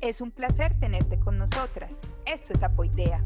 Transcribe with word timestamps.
Es 0.00 0.22
un 0.22 0.30
placer 0.30 0.72
tenerte 0.80 1.20
con 1.20 1.36
nosotras. 1.36 1.90
Esto 2.24 2.54
es 2.54 2.62
Apoidea. 2.62 3.22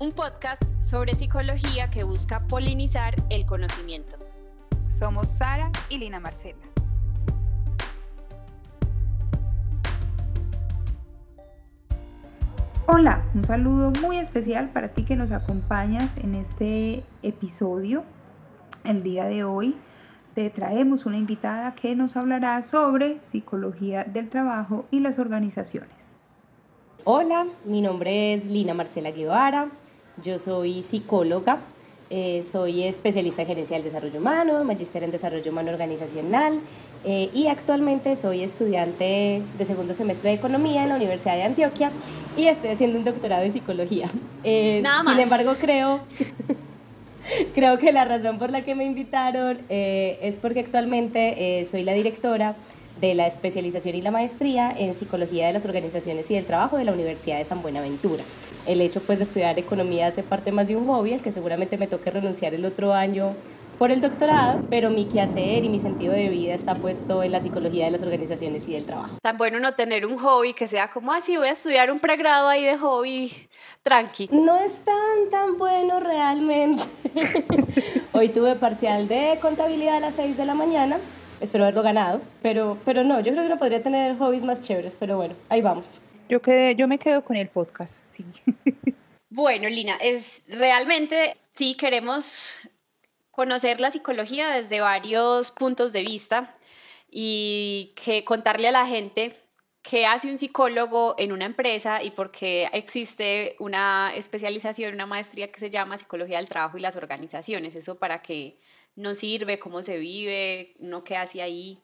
Un 0.00 0.10
podcast 0.10 0.60
sobre 0.82 1.14
psicología 1.14 1.90
que 1.90 2.02
busca 2.02 2.44
polinizar 2.48 3.14
el 3.30 3.46
conocimiento. 3.46 4.16
Somos 4.98 5.28
Sara 5.38 5.70
y 5.90 5.98
Lina 5.98 6.18
Marcela. 6.18 6.58
Hola, 12.88 13.24
un 13.32 13.44
saludo 13.44 13.92
muy 14.00 14.18
especial 14.18 14.70
para 14.70 14.88
ti 14.88 15.04
que 15.04 15.14
nos 15.14 15.30
acompañas 15.30 16.10
en 16.16 16.34
este 16.34 17.04
episodio. 17.22 18.02
El 18.82 19.04
día 19.04 19.26
de 19.26 19.44
hoy 19.44 19.76
te 20.34 20.50
traemos 20.50 21.06
una 21.06 21.16
invitada 21.16 21.74
que 21.74 21.94
nos 21.94 22.16
hablará 22.16 22.62
sobre 22.62 23.18
psicología 23.22 24.04
del 24.04 24.28
trabajo 24.28 24.86
y 24.90 25.00
las 25.00 25.18
organizaciones. 25.18 25.90
Hola, 27.04 27.46
mi 27.64 27.80
nombre 27.82 28.32
es 28.34 28.46
Lina 28.46 28.74
Marcela 28.74 29.10
Guevara, 29.10 29.68
yo 30.22 30.38
soy 30.38 30.82
psicóloga, 30.82 31.58
eh, 32.10 32.42
soy 32.44 32.82
especialista 32.82 33.42
en 33.42 33.48
gerencia 33.48 33.76
del 33.76 33.84
desarrollo 33.84 34.20
humano, 34.20 34.62
magíster 34.64 35.02
en 35.02 35.10
desarrollo 35.10 35.50
humano 35.50 35.72
organizacional 35.72 36.60
eh, 37.04 37.30
y 37.34 37.48
actualmente 37.48 38.14
soy 38.16 38.42
estudiante 38.42 39.42
de 39.58 39.64
segundo 39.64 39.94
semestre 39.94 40.30
de 40.30 40.36
economía 40.36 40.82
en 40.84 40.90
la 40.90 40.96
Universidad 40.96 41.34
de 41.34 41.42
Antioquia 41.42 41.90
y 42.36 42.46
estoy 42.46 42.70
haciendo 42.70 42.98
un 42.98 43.04
doctorado 43.04 43.42
en 43.42 43.50
psicología. 43.50 44.08
Eh, 44.44 44.82
sin 45.06 45.18
embargo, 45.18 45.54
creo 45.60 46.00
Creo 47.54 47.76
que 47.78 47.92
la 47.92 48.06
razón 48.06 48.38
por 48.38 48.50
la 48.50 48.62
que 48.62 48.74
me 48.74 48.84
invitaron 48.84 49.58
eh, 49.68 50.18
es 50.22 50.38
porque 50.38 50.60
actualmente 50.60 51.60
eh, 51.60 51.66
soy 51.66 51.84
la 51.84 51.92
directora 51.92 52.56
de 52.98 53.14
la 53.14 53.26
especialización 53.26 53.94
y 53.94 54.00
la 54.00 54.10
maestría 54.10 54.74
en 54.76 54.94
psicología 54.94 55.48
de 55.48 55.52
las 55.52 55.66
organizaciones 55.66 56.30
y 56.30 56.34
del 56.34 56.46
trabajo 56.46 56.78
de 56.78 56.84
la 56.84 56.92
Universidad 56.92 57.36
de 57.36 57.44
San 57.44 57.60
Buenaventura. 57.60 58.24
El 58.66 58.80
hecho 58.80 59.02
pues 59.02 59.18
de 59.18 59.24
estudiar 59.24 59.58
economía 59.58 60.06
hace 60.06 60.22
parte 60.22 60.50
más 60.50 60.68
de 60.68 60.76
un 60.76 60.86
hobby, 60.86 61.12
al 61.12 61.20
que 61.20 61.30
seguramente 61.30 61.76
me 61.76 61.88
toque 61.88 62.10
renunciar 62.10 62.54
el 62.54 62.64
otro 62.64 62.94
año 62.94 63.34
por 63.82 63.90
el 63.90 64.00
doctorado, 64.00 64.64
pero 64.70 64.90
mi 64.90 65.06
quehacer 65.06 65.64
y 65.64 65.68
mi 65.68 65.80
sentido 65.80 66.12
de 66.12 66.28
vida 66.28 66.54
está 66.54 66.76
puesto 66.76 67.24
en 67.24 67.32
la 67.32 67.40
psicología 67.40 67.86
de 67.86 67.90
las 67.90 68.04
organizaciones 68.04 68.68
y 68.68 68.74
del 68.74 68.86
trabajo. 68.86 69.16
Tan 69.20 69.36
bueno 69.36 69.58
no 69.58 69.74
tener 69.74 70.06
un 70.06 70.18
hobby 70.18 70.52
que 70.52 70.68
sea 70.68 70.86
como 70.86 71.12
así, 71.12 71.36
voy 71.36 71.48
a 71.48 71.50
estudiar 71.50 71.90
un 71.90 71.98
pregrado 71.98 72.46
ahí 72.46 72.62
de 72.62 72.78
hobby 72.78 73.32
tranqui. 73.82 74.28
No 74.30 74.56
es 74.56 74.74
tan 74.84 75.30
tan 75.32 75.58
bueno 75.58 75.98
realmente. 75.98 76.84
Hoy 78.12 78.28
tuve 78.28 78.54
parcial 78.54 79.08
de 79.08 79.36
contabilidad 79.42 79.96
a 79.96 80.00
las 80.00 80.14
6 80.14 80.36
de 80.36 80.46
la 80.46 80.54
mañana. 80.54 80.98
Espero 81.40 81.64
haberlo 81.64 81.82
ganado, 81.82 82.20
pero, 82.40 82.78
pero 82.84 83.02
no, 83.02 83.18
yo 83.18 83.32
creo 83.32 83.42
que 83.42 83.48
no 83.48 83.58
podría 83.58 83.82
tener 83.82 84.16
hobbies 84.16 84.44
más 84.44 84.60
chéveres, 84.60 84.94
pero 84.94 85.16
bueno, 85.16 85.34
ahí 85.48 85.60
vamos. 85.60 85.96
Yo, 86.28 86.40
quedé, 86.40 86.76
yo 86.76 86.86
me 86.86 87.00
quedo 87.00 87.24
con 87.24 87.34
el 87.34 87.48
podcast, 87.48 87.94
sí. 88.12 88.24
Bueno, 89.34 89.66
Lina, 89.70 89.96
es 89.96 90.42
realmente 90.46 91.38
sí 91.54 91.74
queremos 91.74 92.54
conocer 93.32 93.80
la 93.80 93.90
psicología 93.90 94.50
desde 94.50 94.80
varios 94.80 95.50
puntos 95.50 95.92
de 95.92 96.02
vista 96.02 96.54
y 97.10 97.92
que 97.96 98.24
contarle 98.24 98.68
a 98.68 98.72
la 98.72 98.86
gente 98.86 99.36
qué 99.82 100.06
hace 100.06 100.30
un 100.30 100.38
psicólogo 100.38 101.16
en 101.18 101.32
una 101.32 101.46
empresa 101.46 102.02
y 102.02 102.10
por 102.10 102.30
qué 102.30 102.68
existe 102.72 103.56
una 103.58 104.12
especialización, 104.14 104.94
una 104.94 105.06
maestría 105.06 105.50
que 105.50 105.58
se 105.58 105.70
llama 105.70 105.98
Psicología 105.98 106.36
del 106.36 106.48
Trabajo 106.48 106.78
y 106.78 106.82
las 106.82 106.94
Organizaciones. 106.94 107.74
Eso 107.74 107.98
para 107.98 108.22
qué 108.22 108.58
nos 108.94 109.18
sirve, 109.18 109.58
cómo 109.58 109.82
se 109.82 109.96
vive, 109.98 110.74
uno 110.78 111.02
qué 111.02 111.16
hace 111.16 111.42
ahí. 111.42 111.78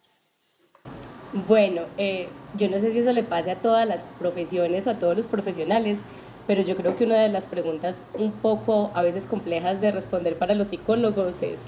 Bueno, 1.32 1.82
eh, 1.96 2.28
yo 2.56 2.68
no 2.68 2.78
sé 2.78 2.92
si 2.92 3.00
eso 3.00 3.12
le 3.12 3.22
pase 3.22 3.50
a 3.50 3.60
todas 3.60 3.86
las 3.86 4.04
profesiones 4.04 4.86
o 4.86 4.90
a 4.90 4.98
todos 4.98 5.16
los 5.16 5.26
profesionales, 5.26 6.02
pero 6.48 6.62
yo 6.62 6.76
creo 6.76 6.96
que 6.96 7.04
una 7.04 7.16
de 7.16 7.28
las 7.28 7.46
preguntas 7.46 8.02
un 8.14 8.32
poco 8.32 8.90
a 8.94 9.02
veces 9.02 9.26
complejas 9.26 9.82
de 9.82 9.92
responder 9.92 10.36
para 10.36 10.54
los 10.54 10.68
psicólogos 10.68 11.42
es, 11.42 11.66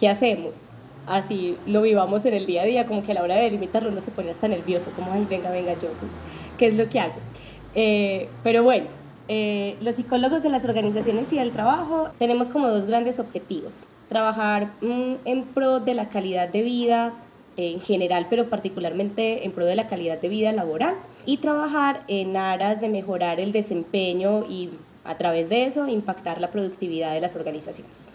¿qué 0.00 0.08
hacemos? 0.08 0.64
Así 1.06 1.58
lo 1.66 1.82
vivamos 1.82 2.24
en 2.24 2.32
el 2.32 2.46
día 2.46 2.62
a 2.62 2.64
día, 2.64 2.86
como 2.86 3.04
que 3.04 3.12
a 3.12 3.14
la 3.16 3.22
hora 3.22 3.36
de 3.36 3.42
delimitarlo 3.42 3.90
uno 3.90 4.00
se 4.00 4.10
pone 4.10 4.30
hasta 4.30 4.48
nervioso, 4.48 4.90
como, 4.96 5.12
ay, 5.12 5.26
venga, 5.28 5.50
venga, 5.50 5.74
yo, 5.74 5.88
¿qué 6.56 6.68
es 6.68 6.76
lo 6.78 6.88
que 6.88 7.00
hago? 7.00 7.16
Eh, 7.74 8.30
pero 8.42 8.62
bueno, 8.62 8.86
eh, 9.28 9.76
los 9.82 9.96
psicólogos 9.96 10.42
de 10.42 10.48
las 10.48 10.64
organizaciones 10.64 11.30
y 11.34 11.36
del 11.36 11.50
trabajo 11.50 12.08
tenemos 12.18 12.48
como 12.48 12.68
dos 12.68 12.86
grandes 12.86 13.18
objetivos. 13.18 13.84
Trabajar 14.08 14.72
mm, 14.80 15.14
en 15.26 15.44
pro 15.44 15.80
de 15.80 15.92
la 15.92 16.08
calidad 16.08 16.48
de 16.48 16.62
vida 16.62 17.12
en 17.56 17.80
general, 17.80 18.26
pero 18.30 18.48
particularmente 18.48 19.44
en 19.44 19.52
pro 19.52 19.66
de 19.66 19.76
la 19.76 19.86
calidad 19.86 20.20
de 20.20 20.28
vida 20.28 20.52
laboral 20.52 20.94
y 21.26 21.38
trabajar 21.38 22.02
en 22.08 22.36
aras 22.36 22.80
de 22.80 22.88
mejorar 22.88 23.40
el 23.40 23.52
desempeño 23.52 24.44
y 24.48 24.70
a 25.04 25.16
través 25.16 25.48
de 25.48 25.64
eso 25.64 25.86
impactar 25.88 26.40
la 26.40 26.50
productividad 26.50 27.12
de 27.12 27.20
las 27.20 27.36
organizaciones. 27.36 28.08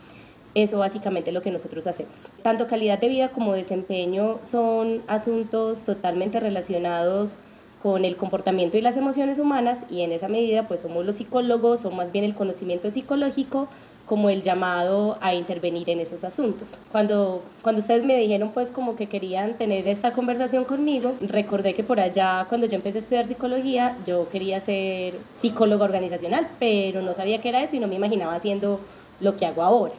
Eso 0.56 0.80
básicamente 0.80 1.30
es 1.30 1.34
lo 1.34 1.42
que 1.42 1.52
nosotros 1.52 1.86
hacemos. 1.86 2.28
Tanto 2.42 2.68
calidad 2.68 3.00
de 3.00 3.08
vida 3.08 3.30
como 3.30 3.54
desempeño 3.54 4.40
son 4.42 5.04
asuntos 5.08 5.86
totalmente 5.86 6.40
relacionados 6.40 7.38
con 7.84 8.04
el 8.04 8.18
comportamiento 8.18 8.78
y 8.78 8.82
las 8.82 8.98
emociones 8.98 9.40
humanas 9.40 9.86
y 9.90 10.02
en 10.02 10.12
esa 10.12 10.28
medida 10.28 10.68
pues 10.68 10.82
somos 10.82 11.06
los 11.06 11.16
psicólogos 11.16 11.86
o 11.86 11.92
más 11.92 12.12
bien 12.12 12.26
el 12.26 12.36
conocimiento 12.36 12.92
psicológico 12.92 13.70
como 14.10 14.32
el 14.32 14.42
llamado 14.42 15.20
a 15.22 15.36
intervenir 15.36 15.88
en 15.88 16.00
esos 16.00 16.24
asuntos. 16.24 16.80
Cuando, 16.92 17.44
cuando 17.62 17.78
ustedes 17.78 18.04
me 18.04 18.18
dijeron 18.18 18.50
pues 18.52 18.72
como 18.72 18.96
que 18.96 19.06
querían 19.06 19.54
tener 19.54 19.88
esta 19.88 20.14
conversación 20.14 20.66
conmigo, 20.66 21.14
recordé 21.22 21.76
que 21.76 21.84
por 21.84 22.00
allá 22.00 22.48
cuando 22.50 22.66
yo 22.66 22.76
empecé 22.76 22.98
a 22.98 23.02
estudiar 23.02 23.28
psicología, 23.28 23.96
yo 24.08 24.28
quería 24.30 24.60
ser 24.62 25.14
psicólogo 25.40 25.84
organizacional, 25.84 26.48
pero 26.58 27.04
no 27.04 27.14
sabía 27.14 27.40
qué 27.40 27.50
era 27.50 27.62
eso 27.62 27.76
y 27.76 27.80
no 27.80 27.88
me 27.88 27.96
imaginaba 27.96 28.34
haciendo 28.34 28.80
lo 29.20 29.38
que 29.38 29.46
hago 29.46 29.62
ahora. 29.62 29.94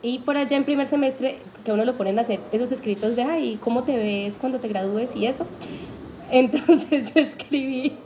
Y 0.00 0.20
por 0.20 0.36
allá 0.36 0.56
en 0.56 0.62
primer 0.62 0.86
semestre, 0.86 1.38
que 1.64 1.72
uno 1.72 1.84
lo 1.84 1.96
ponen 1.96 2.20
a 2.20 2.22
hacer 2.22 2.38
esos 2.52 2.70
escritos 2.70 3.16
de, 3.16 3.22
ay, 3.22 3.58
¿cómo 3.60 3.82
te 3.82 3.96
ves 3.96 4.38
cuando 4.38 4.60
te 4.60 4.68
gradúes 4.68 5.16
y 5.16 5.26
eso? 5.26 5.44
Entonces 6.30 7.12
yo 7.14 7.20
escribí 7.20 7.96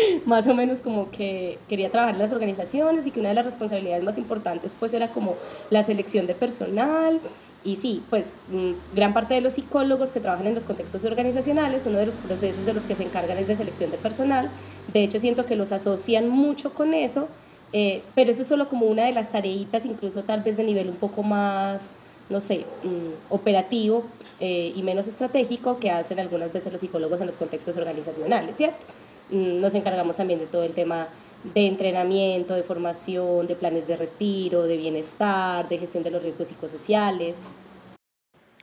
más 0.26 0.46
o 0.48 0.54
menos 0.54 0.80
como 0.80 1.10
que 1.10 1.58
quería 1.68 1.90
trabajar 1.90 2.14
en 2.14 2.20
las 2.20 2.32
organizaciones 2.32 3.06
y 3.06 3.10
que 3.10 3.20
una 3.20 3.30
de 3.30 3.34
las 3.34 3.44
responsabilidades 3.44 4.04
más 4.04 4.18
importantes 4.18 4.74
pues 4.78 4.94
era 4.94 5.08
como 5.08 5.34
la 5.70 5.82
selección 5.82 6.26
de 6.26 6.34
personal 6.34 7.20
y 7.64 7.76
sí, 7.76 8.02
pues 8.08 8.36
mm, 8.50 8.94
gran 8.94 9.12
parte 9.12 9.34
de 9.34 9.40
los 9.40 9.54
psicólogos 9.54 10.12
que 10.12 10.20
trabajan 10.20 10.46
en 10.46 10.54
los 10.54 10.64
contextos 10.64 11.04
organizacionales, 11.04 11.86
uno 11.86 11.98
de 11.98 12.06
los 12.06 12.16
procesos 12.16 12.64
de 12.64 12.72
los 12.72 12.84
que 12.84 12.94
se 12.94 13.02
encargan 13.02 13.36
es 13.36 13.48
de 13.48 13.56
selección 13.56 13.90
de 13.90 13.98
personal, 13.98 14.48
de 14.92 15.02
hecho 15.02 15.18
siento 15.18 15.44
que 15.44 15.56
los 15.56 15.72
asocian 15.72 16.28
mucho 16.28 16.72
con 16.72 16.94
eso, 16.94 17.28
eh, 17.72 18.02
pero 18.14 18.30
eso 18.30 18.42
es 18.42 18.48
solo 18.48 18.68
como 18.68 18.86
una 18.86 19.04
de 19.04 19.12
las 19.12 19.32
tareitas, 19.32 19.84
incluso 19.84 20.22
tal 20.22 20.42
vez 20.42 20.56
de 20.56 20.64
nivel 20.64 20.88
un 20.88 20.96
poco 20.96 21.22
más, 21.22 21.90
no 22.30 22.40
sé, 22.40 22.64
mm, 22.84 23.32
operativo 23.34 24.04
eh, 24.40 24.72
y 24.74 24.82
menos 24.82 25.08
estratégico 25.08 25.78
que 25.78 25.90
hacen 25.90 26.20
algunas 26.20 26.52
veces 26.52 26.72
los 26.72 26.80
psicólogos 26.80 27.20
en 27.20 27.26
los 27.26 27.36
contextos 27.36 27.76
organizacionales, 27.76 28.56
¿cierto? 28.56 28.86
Mm, 29.30 29.60
nos 29.60 29.74
encargamos 29.74 30.16
también 30.16 30.38
de 30.40 30.46
todo 30.46 30.62
el 30.62 30.72
tema 30.72 31.08
de 31.54 31.66
entrenamiento, 31.66 32.54
de 32.54 32.62
formación, 32.62 33.46
de 33.46 33.54
planes 33.54 33.86
de 33.86 33.96
retiro, 33.96 34.64
de 34.64 34.76
bienestar, 34.76 35.68
de 35.68 35.78
gestión 35.78 36.02
de 36.02 36.10
los 36.10 36.22
riesgos 36.22 36.48
psicosociales. 36.48 37.36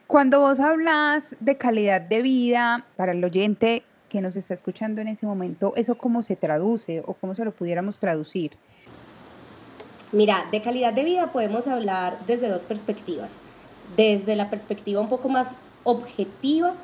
Cuando 0.07 0.41
vos 0.41 0.59
hablas 0.59 1.35
de 1.39 1.57
calidad 1.57 2.01
de 2.01 2.21
vida 2.21 2.85
para 2.95 3.11
el 3.11 3.23
oyente 3.23 3.83
que 4.09 4.21
nos 4.21 4.35
está 4.35 4.53
escuchando 4.53 5.01
en 5.01 5.07
ese 5.07 5.25
momento, 5.25 5.73
¿eso 5.75 5.95
cómo 5.95 6.21
se 6.21 6.35
traduce 6.35 7.03
o 7.05 7.13
cómo 7.13 7.33
se 7.33 7.43
lo 7.43 7.51
pudiéramos 7.51 7.99
traducir? 7.99 8.51
Mira, 10.11 10.45
de 10.51 10.61
calidad 10.61 10.93
de 10.93 11.03
vida 11.03 11.31
podemos 11.31 11.67
hablar 11.67 12.19
desde 12.27 12.47
dos 12.47 12.65
perspectivas. 12.65 13.39
Desde 13.97 14.35
la 14.35 14.49
perspectiva 14.49 15.01
un 15.01 15.09
poco 15.09 15.27
más 15.27 15.55
objetiva, 15.83 16.75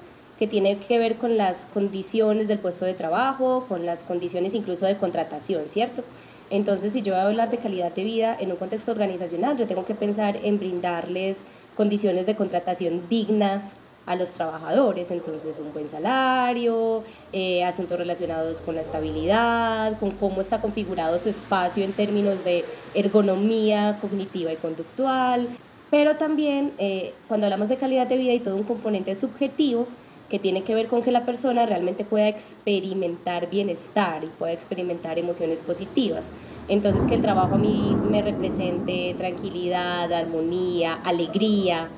que 0.41 0.47
tiene 0.47 0.79
que 0.79 0.97
ver 0.97 1.17
con 1.17 1.38
las 1.38 1.67
condiciones 1.67 2.47
del 2.47 2.58
puesto 2.58 2.84
de 2.84 2.96
trabajo, 2.96 3.67
con 3.70 3.85
las 3.85 4.03
condiciones 4.03 4.55
incluso 4.55 4.88
de 4.88 4.97
contratación, 4.97 5.70
¿cierto? 5.70 6.03
Entonces, 6.49 6.93
si 6.93 7.03
yo 7.03 7.14
voy 7.14 7.22
a 7.22 7.28
hablar 7.28 7.52
de 7.52 7.59
calidad 7.59 7.93
de 7.93 8.03
vida 8.03 8.35
en 8.40 8.49
un 8.49 8.58
contexto 8.58 8.91
organizacional, 8.91 9.55
yo 9.55 9.67
tengo 9.67 9.85
que 9.85 9.93
pensar 9.93 10.40
en 10.41 10.58
brindarles 10.58 11.43
condiciones 11.78 12.26
de 12.26 12.35
contratación 12.35 13.03
dignas 13.08 13.73
a 14.08 14.16
los 14.16 14.32
trabajadores, 14.32 15.11
entonces 15.11 15.59
un 15.59 15.73
buen 15.73 15.88
salario, 15.88 17.03
eh, 17.34 17.64
asuntos 17.64 17.99
relacionados 17.99 18.61
con 18.61 18.73
la 18.73 18.82
estabilidad, 18.82 19.99
con 19.99 20.09
cómo 20.09 20.41
está 20.41 20.59
configurado 20.59 21.20
su 21.20 21.29
espacio 21.29 21.84
en 21.84 21.93
términos 21.93 22.43
de 22.43 22.66
ergonomía 22.96 23.99
cognitiva 24.02 24.52
y 24.52 24.55
conductual, 24.55 25.49
pero 25.91 26.16
también 26.16 26.72
eh, 26.79 27.14
cuando 27.28 27.46
hablamos 27.46 27.70
de 27.70 27.78
calidad 27.78 28.08
de 28.08 28.17
vida 28.17 28.34
y 28.34 28.40
todo 28.40 28.55
un 28.55 28.64
componente 28.64 29.14
subjetivo, 29.16 29.88
que 30.31 30.39
tiene 30.39 30.63
que 30.63 30.73
ver 30.73 30.87
con 30.87 31.03
que 31.03 31.11
la 31.11 31.25
persona 31.25 31.66
realmente 31.66 32.05
pueda 32.05 32.29
experimentar 32.29 33.49
bienestar 33.49 34.23
y 34.23 34.28
pueda 34.28 34.53
experimentar 34.53 35.19
emociones 35.19 35.61
positivas. 35.61 36.31
Entonces 36.69 37.03
que 37.03 37.16
el 37.16 37.22
trabajo 37.22 37.55
a 37.55 37.57
mí 37.57 37.97
me 38.09 38.22
represente 38.22 39.13
tranquilidad, 39.17 40.11
armonía, 40.13 40.93
alegría, 41.03 41.89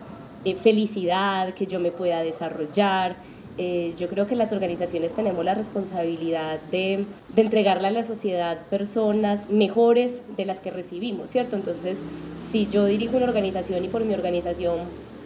eh, 0.45 0.55
felicidad, 0.55 1.53
que 1.53 1.67
yo 1.67 1.79
me 1.79 1.91
pueda 1.91 2.23
desarrollar. 2.23 3.15
eh, 3.59 3.93
yo 3.97 4.09
creo 4.09 4.25
que 4.25 4.35
las 4.35 4.51
organizaciones 4.51 5.13
tenemos 5.13 5.45
la 5.45 5.53
responsabilidad 5.53 6.59
de, 6.71 7.05
de, 7.35 7.41
entregarle 7.43 7.89
a 7.89 7.91
la 7.91 8.01
sociedad 8.01 8.57
personas 8.71 9.47
mejores 9.51 10.23
de 10.35 10.45
las 10.45 10.57
que 10.57 10.71
recibimos, 10.71 11.29
¿cierto? 11.29 11.55
Entonces, 11.55 12.01
si 12.41 12.67
yo 12.67 12.85
dirijo 12.85 13.15
una 13.17 13.27
organización 13.27 13.85
y 13.85 13.89
por 13.89 14.03
mi 14.05 14.15
organización 14.15 14.79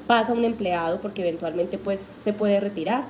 pasa 0.07 0.33
un 0.33 0.43
empleado 0.45 0.99
porque 1.01 1.21
eventualmente 1.21 1.77
pues 1.77 1.99
se 1.99 2.33
puede 2.33 2.59
retirar, 2.59 3.03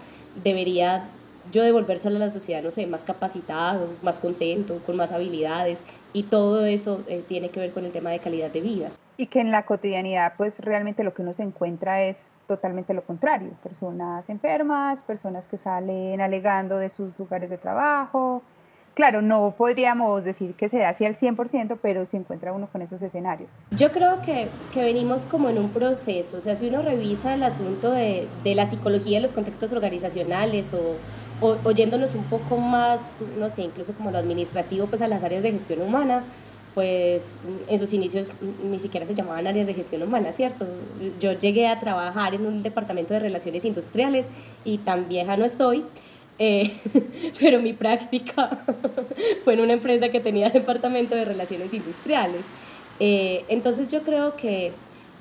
debería 0.43 1.05
yo 1.51 1.63
devolvérselo 1.63 2.17
a 2.17 2.19
la 2.19 2.29
sociedad, 2.29 2.61
no 2.61 2.71
sé, 2.71 2.87
más 2.87 3.03
capacitado, 3.03 3.87
más 4.01 4.19
contento, 4.19 4.81
con 4.85 4.97
más 4.97 5.11
habilidades 5.11 5.83
y 6.13 6.23
todo 6.23 6.65
eso 6.65 7.03
eh, 7.07 7.23
tiene 7.27 7.49
que 7.49 7.59
ver 7.59 7.71
con 7.71 7.85
el 7.85 7.91
tema 7.91 8.09
de 8.09 8.19
calidad 8.19 8.51
de 8.51 8.61
vida. 8.61 8.89
Y 9.15 9.27
que 9.27 9.39
en 9.39 9.51
la 9.51 9.65
cotidianidad 9.65 10.33
pues 10.37 10.59
realmente 10.59 11.03
lo 11.03 11.13
que 11.13 11.21
uno 11.21 11.33
se 11.33 11.43
encuentra 11.43 12.03
es 12.03 12.31
totalmente 12.47 12.93
lo 12.93 13.03
contrario, 13.03 13.51
personas 13.63 14.29
enfermas, 14.29 14.99
personas 15.07 15.45
que 15.47 15.57
salen 15.57 16.21
alegando 16.21 16.77
de 16.77 16.89
sus 16.89 17.17
lugares 17.17 17.49
de 17.49 17.57
trabajo. 17.57 18.41
Claro, 18.97 19.21
no 19.21 19.53
podríamos 19.55 20.23
decir 20.23 20.55
que 20.55 20.69
se 20.69 20.79
da 20.79 20.89
así 20.89 21.05
al 21.05 21.15
100%, 21.15 21.77
pero 21.83 22.03
se 22.07 22.17
encuentra 22.17 22.51
uno 22.51 22.67
con 22.71 22.81
esos 22.81 22.99
escenarios. 23.03 23.51
Yo 23.69 23.91
creo 23.91 24.23
que, 24.23 24.47
que 24.73 24.81
venimos 24.81 25.27
como 25.27 25.49
en 25.49 25.59
un 25.59 25.69
proceso, 25.69 26.39
o 26.39 26.41
sea, 26.41 26.55
si 26.55 26.67
uno 26.67 26.81
revisa 26.81 27.35
el 27.35 27.43
asunto 27.43 27.91
de, 27.91 28.27
de 28.43 28.55
la 28.55 28.65
psicología 28.65 29.17
de 29.17 29.21
los 29.21 29.33
contextos 29.33 29.71
organizacionales 29.71 30.73
o, 30.73 30.95
oyéndonos 31.63 32.15
un 32.15 32.23
poco 32.23 32.57
más, 32.57 33.11
no 33.37 33.51
sé, 33.51 33.61
incluso 33.61 33.93
como 33.93 34.09
lo 34.09 34.17
administrativo, 34.17 34.87
pues 34.87 35.03
a 35.03 35.07
las 35.07 35.23
áreas 35.23 35.43
de 35.43 35.51
gestión 35.51 35.83
humana, 35.83 36.23
pues 36.73 37.37
en 37.67 37.77
sus 37.77 37.93
inicios 37.93 38.33
ni 38.67 38.79
siquiera 38.79 39.05
se 39.05 39.13
llamaban 39.13 39.45
áreas 39.45 39.67
de 39.67 39.75
gestión 39.75 40.01
humana, 40.01 40.31
¿cierto? 40.31 40.65
Yo 41.19 41.33
llegué 41.33 41.67
a 41.67 41.79
trabajar 41.79 42.33
en 42.33 42.47
un 42.47 42.63
departamento 42.63 43.13
de 43.13 43.19
relaciones 43.19 43.63
industriales 43.63 44.31
y 44.65 44.79
tan 44.79 45.07
vieja 45.07 45.37
no 45.37 45.45
estoy, 45.45 45.85
eh, 46.39 46.73
pero 47.39 47.59
mi 47.61 47.73
práctica 47.73 48.63
fue 49.43 49.53
en 49.53 49.61
una 49.61 49.73
empresa 49.73 50.09
que 50.09 50.19
tenía 50.19 50.49
departamento 50.49 51.15
de 51.15 51.25
relaciones 51.25 51.73
industriales. 51.73 52.45
Eh, 52.99 53.45
entonces 53.47 53.91
yo 53.91 54.01
creo 54.01 54.35
que 54.35 54.73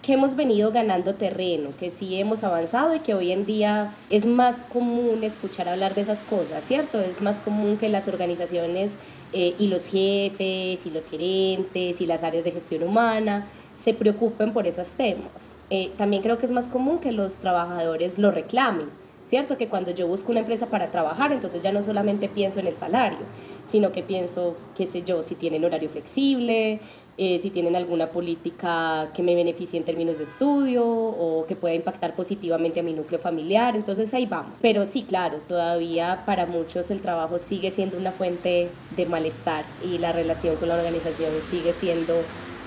que 0.06 0.12
hemos 0.12 0.36
venido 0.36 0.70
ganando 0.70 1.16
terreno, 1.16 1.70
que 1.80 1.90
sí 1.90 2.14
hemos 2.20 2.44
avanzado 2.44 2.94
y 2.94 3.00
que 3.00 3.12
hoy 3.12 3.32
en 3.32 3.44
día 3.44 3.92
es 4.08 4.24
más 4.24 4.62
común 4.62 5.24
escuchar 5.24 5.68
hablar 5.68 5.96
de 5.96 6.02
esas 6.02 6.22
cosas, 6.22 6.64
¿cierto? 6.64 7.00
Es 7.00 7.20
más 7.22 7.40
común 7.40 7.76
que 7.76 7.88
las 7.88 8.06
organizaciones 8.06 8.94
eh, 9.32 9.56
y 9.58 9.66
los 9.66 9.86
jefes 9.86 10.86
y 10.86 10.90
los 10.90 11.08
gerentes 11.08 12.00
y 12.00 12.06
las 12.06 12.22
áreas 12.22 12.44
de 12.44 12.52
gestión 12.52 12.84
humana 12.84 13.48
se 13.74 13.94
preocupen 13.94 14.52
por 14.52 14.68
esos 14.68 14.90
temas. 14.90 15.50
Eh, 15.70 15.90
también 15.98 16.22
creo 16.22 16.38
que 16.38 16.46
es 16.46 16.52
más 16.52 16.68
común 16.68 17.00
que 17.00 17.10
los 17.10 17.38
trabajadores 17.38 18.16
lo 18.16 18.30
reclamen. 18.30 18.88
¿Cierto? 19.26 19.58
Que 19.58 19.68
cuando 19.68 19.90
yo 19.90 20.06
busco 20.06 20.30
una 20.30 20.40
empresa 20.40 20.66
para 20.66 20.90
trabajar, 20.92 21.32
entonces 21.32 21.62
ya 21.62 21.72
no 21.72 21.82
solamente 21.82 22.28
pienso 22.28 22.60
en 22.60 22.68
el 22.68 22.76
salario, 22.76 23.18
sino 23.66 23.90
que 23.90 24.02
pienso, 24.02 24.56
qué 24.76 24.86
sé 24.86 25.02
yo, 25.02 25.22
si 25.22 25.34
tienen 25.34 25.64
horario 25.64 25.88
flexible, 25.88 26.80
eh, 27.18 27.38
si 27.38 27.48
tienen 27.50 27.74
alguna 27.74 28.10
política 28.10 29.10
que 29.14 29.22
me 29.22 29.34
beneficie 29.34 29.78
en 29.78 29.86
términos 29.86 30.18
de 30.18 30.24
estudio 30.24 30.86
o 30.86 31.46
que 31.46 31.56
pueda 31.56 31.74
impactar 31.74 32.14
positivamente 32.14 32.80
a 32.80 32.82
mi 32.82 32.92
núcleo 32.92 33.18
familiar. 33.18 33.74
Entonces 33.74 34.12
ahí 34.12 34.26
vamos. 34.26 34.60
Pero 34.60 34.86
sí, 34.86 35.02
claro, 35.02 35.38
todavía 35.48 36.24
para 36.26 36.44
muchos 36.44 36.90
el 36.90 37.00
trabajo 37.00 37.38
sigue 37.38 37.70
siendo 37.70 37.96
una 37.96 38.12
fuente 38.12 38.68
de 38.96 39.06
malestar 39.06 39.64
y 39.82 39.98
la 39.98 40.12
relación 40.12 40.56
con 40.56 40.68
la 40.68 40.76
organización 40.76 41.30
sigue 41.40 41.72
siendo 41.72 42.14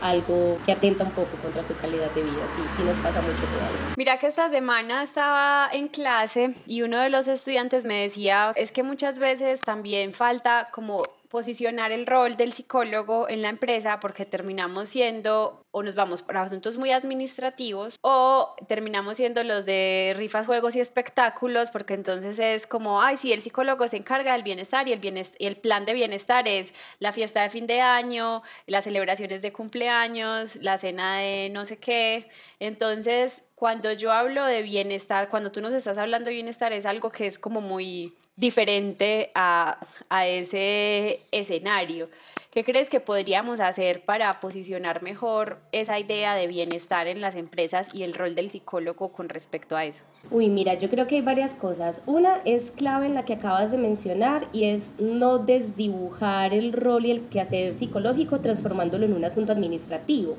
algo 0.01 0.57
que 0.65 0.71
atenta 0.71 1.03
un 1.03 1.11
poco 1.11 1.37
contra 1.41 1.63
su 1.63 1.75
calidad 1.77 2.09
de 2.11 2.23
vida. 2.23 2.43
Sí, 2.55 2.61
sí 2.75 2.83
nos 2.83 2.97
pasa 2.97 3.21
mucho 3.21 3.43
todavía. 3.43 3.93
Mira 3.97 4.17
que 4.19 4.27
esta 4.27 4.49
semana 4.49 5.03
estaba 5.03 5.69
en 5.71 5.87
clase 5.87 6.55
y 6.65 6.81
uno 6.81 6.99
de 6.99 7.09
los 7.09 7.27
estudiantes 7.27 7.85
me 7.85 8.01
decía, 8.01 8.51
es 8.55 8.71
que 8.71 8.83
muchas 8.83 9.19
veces 9.19 9.61
también 9.61 10.13
falta 10.13 10.69
como 10.71 11.03
posicionar 11.29 11.91
el 11.91 12.07
rol 12.07 12.35
del 12.35 12.51
psicólogo 12.51 13.29
en 13.29 13.43
la 13.43 13.49
empresa 13.49 13.99
porque 13.99 14.25
terminamos 14.25 14.89
siendo 14.89 15.61
o 15.71 15.83
nos 15.83 15.93
vamos 15.93 16.23
para 16.23 16.41
asuntos 16.41 16.77
muy 16.77 16.91
administrativos 16.91 17.97
o 18.01 18.55
terminamos 18.67 19.17
siendo 19.17 19.43
los 19.43 19.65
de 19.65 20.15
rifas, 20.17 20.47
juegos 20.47 20.75
y 20.75 20.79
espectáculos 20.79 21.69
porque 21.69 21.93
entonces 21.93 22.39
es 22.39 22.65
como, 22.65 23.01
ay, 23.01 23.17
sí, 23.17 23.31
el 23.31 23.43
psicólogo 23.43 23.87
se 23.87 23.97
encarga 23.97 24.33
del 24.33 24.41
bienestar 24.41 24.87
y 24.87 24.93
el, 24.93 24.99
bienestar, 24.99 25.39
y 25.39 25.45
el 25.45 25.55
plan 25.55 25.85
de 25.85 25.93
bienestar 25.93 26.47
es 26.47 26.73
la 26.97 27.11
fiesta 27.11 27.43
de 27.43 27.49
fin 27.49 27.67
de 27.67 27.81
año, 27.81 28.41
las 28.65 28.85
celebraciones 28.85 29.43
de 29.43 29.53
cumpleaños, 29.53 30.55
la 30.55 30.79
cena 30.79 31.17
de 31.17 31.49
no 31.51 31.65
sé 31.65 31.77
qué. 31.77 32.27
Entonces, 32.59 33.43
cuando 33.53 33.91
yo 33.91 34.11
hablo 34.11 34.45
de 34.45 34.63
bienestar, 34.63 35.29
cuando 35.29 35.51
tú 35.51 35.61
nos 35.61 35.73
estás 35.73 35.99
hablando 35.99 36.29
de 36.29 36.35
bienestar 36.35 36.73
es 36.73 36.87
algo 36.87 37.11
que 37.11 37.27
es 37.27 37.37
como 37.37 37.61
muy 37.61 38.15
diferente 38.39 39.31
a, 39.35 39.77
ese 40.25 41.19
escenario. 41.31 42.09
¿Qué 42.51 42.63
crees 42.63 42.89
que 42.89 42.99
podríamos 42.99 43.59
hacer 43.59 44.01
para 44.01 44.39
posicionar 44.39 45.03
mejor 45.03 45.59
esa 45.71 45.99
idea 45.99 46.33
de 46.33 46.47
bienestar 46.47 47.05
en 47.05 47.21
las 47.21 47.35
empresas 47.35 47.93
y 47.93 48.01
el 48.01 48.15
rol 48.15 48.33
del 48.33 48.49
psicólogo 48.49 49.09
con 49.09 49.29
respecto 49.29 49.77
a 49.77 49.85
eso? 49.85 50.03
Uy, 50.31 50.49
mira, 50.49 50.73
yo 50.73 50.89
creo 50.89 51.05
que 51.05 51.15
hay 51.15 51.21
varias 51.21 51.55
cosas. 51.55 52.01
Una 52.07 52.41
es 52.45 52.71
clave 52.71 53.05
en 53.05 53.13
la 53.13 53.23
que 53.23 53.33
acabas 53.33 53.69
de 53.69 53.77
mencionar 53.77 54.47
y 54.51 54.63
es 54.63 54.93
no 54.99 55.37
desdibujar 55.37 56.55
el 56.55 56.73
rol 56.73 57.05
y 57.05 57.11
el 57.11 57.27
quehacer 57.29 57.75
psicológico 57.75 58.39
transformándolo 58.39 59.05
en 59.05 59.13
un 59.13 59.25
asunto 59.25 59.53
administrativo. 59.53 60.35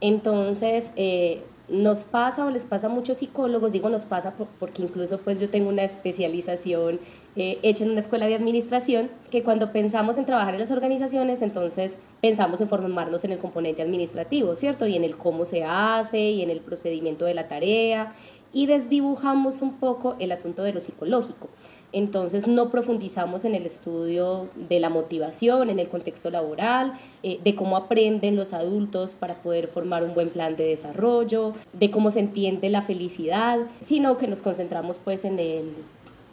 Entonces, 0.00 0.90
eh, 0.96 1.42
nos 1.68 2.04
pasa 2.04 2.44
o 2.44 2.50
les 2.50 2.66
pasa 2.66 2.88
a 2.88 2.90
muchos 2.90 3.18
psicólogos, 3.18 3.72
digo 3.72 3.88
nos 3.88 4.04
pasa 4.04 4.34
porque 4.58 4.82
incluso 4.82 5.18
pues 5.18 5.40
yo 5.40 5.48
tengo 5.48 5.68
una 5.68 5.84
especialización 5.84 7.00
eh, 7.36 7.58
hecha 7.62 7.84
en 7.84 7.90
una 7.90 8.00
escuela 8.00 8.26
de 8.26 8.34
administración, 8.34 9.10
que 9.30 9.42
cuando 9.42 9.72
pensamos 9.72 10.18
en 10.18 10.26
trabajar 10.26 10.54
en 10.54 10.60
las 10.60 10.70
organizaciones, 10.70 11.40
entonces 11.40 11.96
pensamos 12.20 12.60
en 12.60 12.68
formarnos 12.68 13.24
en 13.24 13.32
el 13.32 13.38
componente 13.38 13.80
administrativo, 13.80 14.54
¿cierto? 14.54 14.86
Y 14.86 14.96
en 14.96 15.04
el 15.04 15.16
cómo 15.16 15.44
se 15.44 15.64
hace 15.64 16.18
y 16.18 16.42
en 16.42 16.50
el 16.50 16.60
procedimiento 16.60 17.24
de 17.24 17.34
la 17.34 17.48
tarea 17.48 18.12
y 18.52 18.66
desdibujamos 18.66 19.62
un 19.62 19.74
poco 19.74 20.16
el 20.18 20.32
asunto 20.32 20.62
de 20.62 20.74
lo 20.74 20.80
psicológico. 20.80 21.48
Entonces 21.92 22.48
no 22.48 22.70
profundizamos 22.70 23.44
en 23.44 23.54
el 23.54 23.66
estudio 23.66 24.48
de 24.56 24.80
la 24.80 24.88
motivación, 24.88 25.68
en 25.68 25.78
el 25.78 25.88
contexto 25.88 26.30
laboral, 26.30 26.94
eh, 27.22 27.38
de 27.44 27.54
cómo 27.54 27.76
aprenden 27.76 28.34
los 28.36 28.54
adultos 28.54 29.14
para 29.14 29.34
poder 29.34 29.68
formar 29.68 30.02
un 30.02 30.14
buen 30.14 30.30
plan 30.30 30.56
de 30.56 30.64
desarrollo, 30.64 31.52
de 31.74 31.90
cómo 31.90 32.10
se 32.10 32.20
entiende 32.20 32.70
la 32.70 32.82
felicidad, 32.82 33.58
sino 33.80 34.16
que 34.16 34.26
nos 34.26 34.40
concentramos 34.40 34.98
pues 34.98 35.24
en 35.24 35.38
el, 35.38 35.74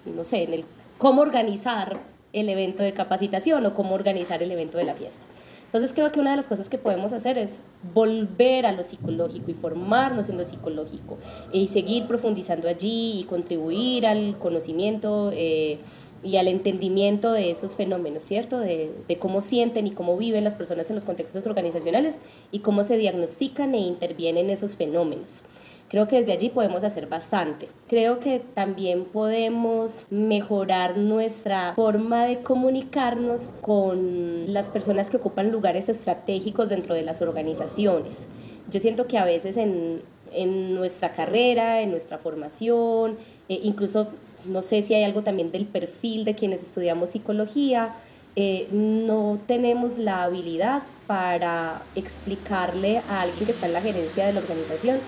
no 0.05 0.23
sé, 0.23 0.43
en 0.43 0.53
el 0.53 0.65
cómo 0.97 1.21
organizar 1.21 1.99
el 2.31 2.47
evento 2.47 2.83
de 2.83 2.93
capacitación 2.93 3.65
o 3.65 3.73
cómo 3.73 3.95
organizar 3.95 4.41
el 4.41 4.51
evento 4.51 4.77
de 4.77 4.85
la 4.85 4.93
fiesta. 4.93 5.25
Entonces 5.69 5.93
creo 5.93 6.11
que 6.11 6.19
una 6.19 6.31
de 6.31 6.37
las 6.37 6.47
cosas 6.47 6.67
que 6.67 6.79
podemos 6.79 7.13
hacer 7.13 7.37
es 7.37 7.59
volver 7.93 8.65
a 8.65 8.71
lo 8.71 8.83
psicológico 8.83 9.51
y 9.51 9.53
formarnos 9.53 10.27
en 10.29 10.37
lo 10.39 10.43
psicológico 10.43 11.19
y 11.53 11.67
seguir 11.67 12.07
profundizando 12.07 12.67
allí 12.67 13.19
y 13.19 13.23
contribuir 13.25 14.07
al 14.07 14.39
conocimiento 14.39 15.29
eh, 15.31 15.77
y 16.23 16.37
al 16.37 16.47
entendimiento 16.47 17.33
de 17.33 17.51
esos 17.51 17.75
fenómenos, 17.75 18.23
¿cierto? 18.23 18.57
De, 18.57 18.91
de, 19.07 19.19
cómo 19.19 19.43
sienten 19.43 19.85
y 19.85 19.91
cómo 19.91 20.17
viven 20.17 20.43
las 20.43 20.55
personas 20.55 20.89
en 20.89 20.95
los 20.95 21.05
contextos 21.05 21.45
organizacionales 21.45 22.17
y 22.51 22.59
cómo 22.59 22.83
se 22.83 22.97
diagnostican 22.97 23.75
e 23.75 23.77
intervienen 23.77 24.49
esos 24.49 24.73
fenómenos. 24.73 25.43
Creo 25.89 26.07
que 26.07 26.17
desde 26.17 26.33
allí 26.33 26.49
podemos 26.49 26.83
hacer 26.83 27.07
bastante. 27.07 27.67
Creo 27.87 28.19
que 28.19 28.39
también 28.53 29.05
podemos 29.05 30.05
mejorar 30.11 30.97
nuestra 30.97 31.73
forma 31.73 32.25
de 32.25 32.41
comunicarnos 32.41 33.49
con 33.61 34.53
las 34.53 34.69
personas 34.69 35.09
que 35.09 35.17
ocupan 35.17 35.51
lugares 35.51 35.89
estratégicos 35.89 36.69
dentro 36.69 36.93
de 36.93 37.01
las 37.01 37.23
organizaciones. 37.23 38.27
Yo 38.69 38.79
siento 38.79 39.07
que 39.07 39.17
a 39.17 39.25
veces 39.25 39.57
en, 39.57 40.03
en 40.31 40.75
nuestra 40.75 41.13
carrera, 41.13 41.81
en 41.81 41.89
nuestra 41.89 42.19
formación, 42.19 43.17
eh, 43.49 43.59
incluso 43.63 44.09
no 44.45 44.61
sé 44.61 44.83
si 44.83 44.93
hay 44.93 45.03
algo 45.03 45.23
también 45.23 45.51
del 45.51 45.65
perfil 45.65 46.23
de 46.23 46.35
quienes 46.35 46.61
estudiamos 46.61 47.09
psicología, 47.09 47.95
eh, 48.35 48.67
no 48.71 49.39
tenemos 49.47 49.97
la 49.97 50.23
habilidad 50.23 50.83
para 51.07 51.81
explicarle 51.95 53.01
a 53.09 53.21
alguien 53.21 53.45
que 53.45 53.51
está 53.51 53.65
en 53.65 53.73
la 53.73 53.81
gerencia 53.81 54.27
de 54.27 54.33
la 54.33 54.39
organización 54.39 54.99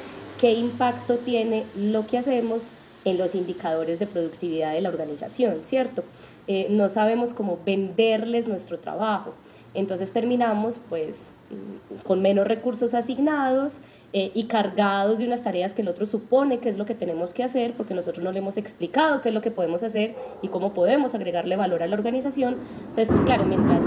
qué 0.41 0.53
impacto 0.53 1.17
tiene 1.17 1.65
lo 1.75 2.07
que 2.07 2.17
hacemos 2.17 2.71
en 3.05 3.19
los 3.19 3.35
indicadores 3.35 3.99
de 3.99 4.07
productividad 4.07 4.73
de 4.73 4.81
la 4.81 4.89
organización, 4.89 5.63
¿cierto? 5.63 6.03
Eh, 6.47 6.65
no 6.71 6.89
sabemos 6.89 7.33
cómo 7.33 7.59
venderles 7.63 8.47
nuestro 8.47 8.79
trabajo. 8.79 9.35
Entonces 9.75 10.11
terminamos 10.11 10.79
pues 10.89 11.31
mm, 11.51 12.01
con 12.07 12.23
menos 12.23 12.47
recursos 12.47 12.95
asignados 12.95 13.81
eh, 14.13 14.31
y 14.33 14.45
cargados 14.45 15.19
de 15.19 15.25
unas 15.25 15.43
tareas 15.43 15.73
que 15.73 15.83
el 15.83 15.87
otro 15.87 16.07
supone 16.07 16.57
que 16.57 16.69
es 16.69 16.77
lo 16.77 16.85
que 16.85 16.95
tenemos 16.95 17.33
que 17.33 17.43
hacer 17.43 17.73
porque 17.73 17.93
nosotros 17.93 18.23
no 18.23 18.31
le 18.31 18.39
hemos 18.39 18.57
explicado 18.57 19.21
qué 19.21 19.29
es 19.29 19.35
lo 19.35 19.41
que 19.41 19.51
podemos 19.51 19.83
hacer 19.83 20.15
y 20.41 20.47
cómo 20.47 20.73
podemos 20.73 21.13
agregarle 21.13 21.55
valor 21.55 21.83
a 21.83 21.87
la 21.87 21.95
organización. 21.95 22.57
Entonces, 22.89 23.15
claro, 23.25 23.45
mientras 23.45 23.85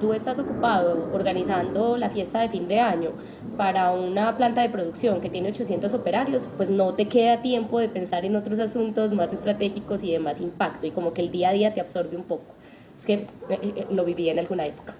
tú 0.00 0.12
estás 0.12 0.38
ocupado 0.38 1.08
organizando 1.12 1.96
la 1.96 2.10
fiesta 2.10 2.40
de 2.40 2.48
fin 2.48 2.68
de 2.68 2.80
año 2.80 3.12
para 3.56 3.92
una 3.92 4.36
planta 4.36 4.62
de 4.62 4.68
producción 4.68 5.20
que 5.20 5.30
tiene 5.30 5.48
800 5.48 5.92
operarios, 5.94 6.48
pues 6.56 6.70
no 6.70 6.94
te 6.94 7.06
queda 7.06 7.42
tiempo 7.42 7.78
de 7.78 7.88
pensar 7.88 8.24
en 8.24 8.36
otros 8.36 8.58
asuntos 8.58 9.12
más 9.12 9.32
estratégicos 9.32 10.02
y 10.02 10.12
de 10.12 10.18
más 10.18 10.40
impacto 10.40 10.86
y 10.86 10.90
como 10.90 11.12
que 11.12 11.22
el 11.22 11.30
día 11.30 11.50
a 11.50 11.52
día 11.52 11.74
te 11.74 11.80
absorbe 11.80 12.16
un 12.16 12.24
poco. 12.24 12.54
Es 12.96 13.04
que 13.04 13.14
eh, 13.14 13.26
eh, 13.48 13.86
lo 13.90 14.04
viví 14.04 14.28
en 14.28 14.38
alguna 14.38 14.66
época. 14.66 14.94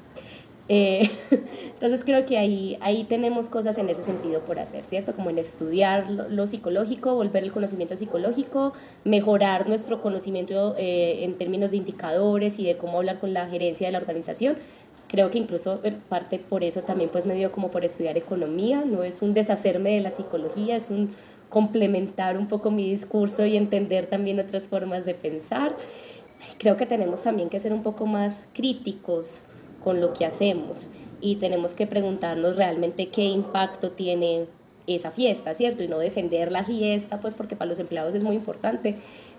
Eh, 0.68 1.08
entonces 1.74 2.02
creo 2.04 2.26
que 2.26 2.38
ahí, 2.38 2.76
ahí 2.80 3.04
tenemos 3.04 3.48
cosas 3.48 3.78
en 3.78 3.88
ese 3.88 4.02
sentido 4.02 4.40
por 4.40 4.58
hacer, 4.58 4.84
¿cierto? 4.84 5.14
Como 5.14 5.30
en 5.30 5.38
estudiar 5.38 6.10
lo, 6.10 6.46
psicológico, 6.46 7.14
volver 7.14 7.44
el 7.44 7.52
conocimiento 7.52 7.96
psicológico, 7.96 8.72
mejorar 9.04 9.68
nuestro 9.68 10.02
conocimiento 10.02 10.74
en 10.76 11.38
términos 11.38 11.70
de 11.70 11.76
indicadores 11.76 12.58
y 12.58 12.64
de 12.64 12.76
cómo 12.76 12.98
hablar 12.98 13.20
con 13.20 13.32
la 13.32 13.46
gerencia 13.46 13.86
de 13.86 13.92
la 13.92 13.98
organización, 13.98 14.56
Creo 15.16 15.30
que 15.30 15.38
incluso 15.38 15.80
en 15.82 15.94
parte 15.94 16.38
por 16.38 16.62
eso 16.62 16.82
también 16.82 17.08
pues 17.08 17.24
me 17.24 17.34
dio 17.34 17.50
como 17.50 17.70
por 17.70 17.86
estudiar 17.86 18.18
economía, 18.18 18.84
no 18.84 19.02
es 19.02 19.22
un 19.22 19.32
deshacerme 19.32 19.94
de 19.94 20.02
la 20.02 20.10
psicología, 20.10 20.76
es 20.76 20.90
un 20.90 21.14
complementar 21.48 22.36
un 22.36 22.48
poco 22.48 22.70
mi 22.70 22.90
discurso 22.90 23.46
y 23.46 23.56
entender 23.56 24.08
también 24.08 24.38
otras 24.38 24.66
formas 24.66 25.06
de 25.06 25.14
pensar. 25.14 25.74
Creo 26.58 26.76
que 26.76 26.84
tenemos 26.84 27.22
también 27.22 27.48
que 27.48 27.58
ser 27.58 27.72
un 27.72 27.82
poco 27.82 28.04
más 28.04 28.48
críticos 28.52 29.40
con 29.82 30.02
lo 30.02 30.12
que 30.12 30.26
hacemos 30.26 30.90
y 31.22 31.36
tenemos 31.36 31.72
que 31.72 31.86
preguntarnos 31.86 32.56
realmente 32.56 33.08
qué 33.08 33.24
impacto 33.24 33.92
tiene 33.92 34.44
esa 34.86 35.12
fiesta, 35.12 35.54
¿cierto? 35.54 35.82
Y 35.82 35.88
no 35.88 35.98
defender 35.98 36.52
la 36.52 36.62
fiesta, 36.62 37.22
pues 37.22 37.32
porque 37.32 37.56
para 37.56 37.70
los 37.70 37.78
empleados 37.78 38.14
es 38.14 38.22
muy 38.22 38.36
importante, 38.36 38.96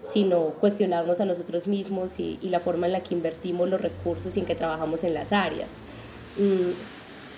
sino 0.08 0.52
cuestionarnos 0.60 1.20
a 1.20 1.26
nosotros 1.26 1.68
mismos 1.68 2.20
y, 2.20 2.40
la 2.44 2.60
forma 2.60 2.88
en 2.88 2.94
la 2.94 3.02
que 3.02 3.14
invertimos 3.14 3.70
los 3.70 3.82
recursos 3.82 4.36
y 4.38 4.40
en 4.40 4.46
que 4.46 4.56
trabajamos 4.56 5.04
en 5.04 5.14
las 5.14 5.34
áreas. 5.34 5.80
Mm, 6.38 6.72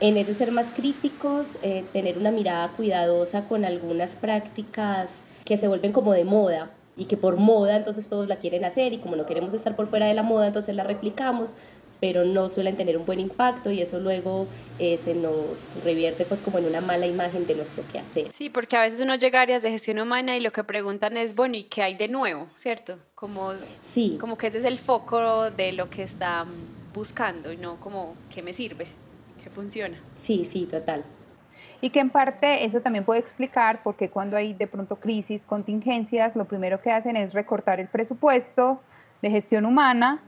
en 0.02 0.18
ese 0.18 0.34
ser 0.34 0.52
más 0.52 0.68
críticos, 0.68 1.58
eh, 1.62 1.84
tener 1.92 2.18
una 2.18 2.32
mirada 2.32 2.70
cuidadosa 2.70 3.48
con 3.48 3.66
algunas 3.66 4.16
prácticas 4.16 5.24
que 5.46 5.58
se 5.58 5.68
vuelven 5.68 5.92
como 5.92 6.14
de 6.14 6.24
moda 6.24 6.72
y 6.96 7.06
que 7.06 7.18
por 7.18 7.38
moda 7.38 7.76
entonces 7.76 8.08
todos 8.08 8.28
la 8.28 8.38
quieren 8.38 8.64
hacer 8.66 8.94
y 8.94 9.00
como 9.00 9.16
no 9.16 9.26
queremos 9.26 9.54
estar 9.54 9.76
por 9.76 9.88
fuera 9.88 10.06
de 10.06 10.14
la 10.14 10.24
moda 10.24 10.48
entonces 10.48 10.76
la 10.76 10.84
replicamos, 10.84 11.54
pero 12.00 12.26
no 12.26 12.50
suelen 12.50 12.78
tener 12.78 12.98
un 12.98 13.06
buen 13.06 13.20
impacto 13.20 13.72
y 13.72 13.82
eso 13.82 14.00
luego 14.00 14.48
eh, 14.78 14.98
se 14.98 15.14
nos 15.14 15.76
revierte 15.84 16.26
pues 16.26 16.42
como 16.42 16.58
en 16.58 16.66
una 16.66 16.82
mala 16.82 17.06
imagen 17.06 17.46
de 17.46 17.56
nuestro 17.56 17.84
quehacer. 17.92 18.32
Sí, 18.32 18.50
porque 18.50 18.78
a 18.78 18.82
veces 18.82 19.02
uno 19.02 19.16
llega 19.16 19.40
a 19.40 19.44
áreas 19.44 19.62
de 19.62 19.72
gestión 19.72 20.00
humana 20.00 20.38
y 20.38 20.40
lo 20.40 20.52
que 20.52 20.64
preguntan 20.64 21.18
es, 21.18 21.36
bueno, 21.36 21.56
¿y 21.56 21.64
qué 21.64 21.84
hay 21.84 21.96
de 21.96 22.08
nuevo? 22.08 22.48
¿Cierto? 22.56 22.98
Como, 23.16 23.54
sí. 23.82 24.18
como 24.20 24.38
que 24.38 24.48
ese 24.48 24.60
es 24.60 24.66
el 24.66 24.80
foco 24.80 25.52
de 25.52 25.74
lo 25.74 25.90
que 25.90 26.04
están 26.04 26.48
buscando 26.94 27.52
y 27.52 27.58
no 27.58 27.80
como, 27.80 28.16
¿qué 28.34 28.42
me 28.42 28.54
sirve? 28.54 28.88
¿Qué 29.44 29.50
funciona? 29.50 29.98
Sí, 30.16 30.46
sí, 30.46 30.66
total. 30.66 31.04
Y 31.82 31.92
que 31.92 32.00
en 32.00 32.10
parte 32.10 32.66
eso 32.66 32.82
también 32.82 33.06
puede 33.06 33.22
explicar 33.22 33.84
por 33.84 33.96
qué 33.96 34.10
cuando 34.10 34.36
hay 34.36 34.54
de 34.54 34.68
pronto 34.68 34.98
crisis, 34.98 35.42
contingencias, 35.46 36.36
lo 36.36 36.46
primero 36.46 36.82
que 36.82 36.92
hacen 36.92 37.16
es 37.16 37.34
recortar 37.34 37.80
el 37.80 37.88
presupuesto 37.88 38.82
de 39.22 39.32
gestión 39.32 39.66
humana 39.66 40.22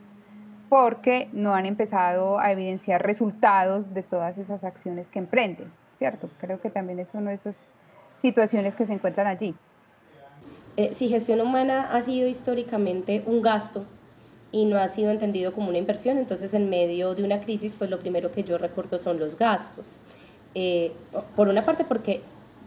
porque 0.72 1.28
no 1.34 1.54
han 1.54 1.66
empezado 1.66 2.40
a 2.40 2.54
evidenciar 2.54 3.06
resultados 3.06 3.94
de 3.94 4.04
todas 4.04 4.38
esas 4.38 4.64
acciones 4.64 5.06
que 5.10 5.20
emprenden, 5.20 5.70
¿cierto? 5.98 6.30
Creo 6.40 6.62
que 6.62 6.70
también 6.70 6.98
es 7.00 7.10
una 7.14 7.32
de 7.32 7.36
esas 7.36 7.58
situaciones 8.22 8.74
que 8.76 8.86
se 8.86 8.94
encuentran 8.94 9.28
allí. 9.28 9.54
Eh, 10.78 10.92
si 10.94 11.10
gestión 11.10 11.42
humana 11.42 11.90
ha 11.92 12.02
sido 12.02 12.26
históricamente 12.26 13.22
un 13.26 13.42
gasto 13.42 13.84
y 14.54 14.64
no 14.64 14.78
ha 14.78 14.88
sido 14.88 15.12
entendido 15.12 15.52
como 15.52 15.68
una 15.68 15.78
inversión, 15.78 16.18
entonces 16.18 16.54
en 16.54 16.70
medio 16.70 17.16
de 17.16 17.26
una 17.26 17.42
crisis, 17.42 17.76
pues 17.78 17.90
lo 17.90 18.00
primero 18.00 18.32
que 18.32 18.46
yo 18.46 18.58
recorto 18.58 18.98
son 18.98 19.20
los 19.20 19.38
gastos. 19.38 20.00
Eh, 20.56 20.94
por 21.36 21.50
una 21.50 21.66
parte 21.66 21.84
porque 21.84 22.22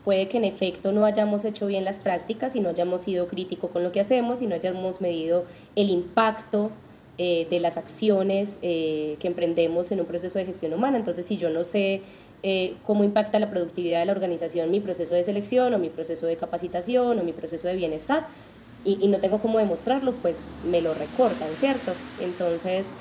puede 0.05 0.29
que 0.29 0.37
en 0.37 0.45
efecto 0.45 0.93
no 0.93 1.07
hayamos 1.07 1.47
hecho 1.47 1.67
bien 1.69 1.87
las 1.87 2.01
prácticas 2.01 2.55
y 2.55 2.61
no 2.61 2.69
hayamos 2.69 3.01
sido 3.01 3.29
crítico 3.29 3.69
con 3.69 3.83
lo 3.83 3.93
que 3.93 4.01
hacemos 4.01 4.43
y 4.43 4.47
no 4.47 4.57
hayamos 4.57 5.01
medido 5.01 5.47
el 5.75 5.89
impacto 5.89 6.71
eh, 7.17 7.47
de 7.49 7.61
las 7.61 7.77
acciones 7.77 8.59
eh, 8.63 9.17
que 9.21 9.29
emprendemos 9.29 9.93
en 9.93 10.01
un 10.01 10.07
proceso 10.07 10.39
de 10.39 10.47
gestión 10.47 10.73
humana. 10.73 10.97
Entonces, 10.97 11.25
si 11.25 11.37
yo 11.37 11.49
no 11.49 11.63
sé 11.63 12.03
eh, 12.43 12.75
cómo 12.85 13.05
impacta 13.05 13.39
la 13.39 13.51
productividad 13.51 14.01
de 14.01 14.07
la 14.07 14.13
organización 14.13 14.71
mi 14.71 14.81
proceso 14.81 15.15
de 15.15 15.23
selección 15.23 15.73
o 15.75 15.79
mi 15.79 15.91
proceso 15.91 16.27
de 16.27 16.37
capacitación 16.37 17.19
o 17.19 17.23
mi 17.23 17.33
proceso 17.33 17.69
de 17.69 17.77
bienestar 17.77 18.27
y, 18.85 18.99
y 19.01 19.09
no 19.09 19.19
tengo 19.19 19.39
cómo 19.39 19.59
demostrarlo, 19.59 20.13
pues 20.23 20.41
me 20.69 20.83
lo 20.83 20.93
recortan, 20.93 21.49
¿cierto? 21.55 21.93
Entonces, 22.21 22.93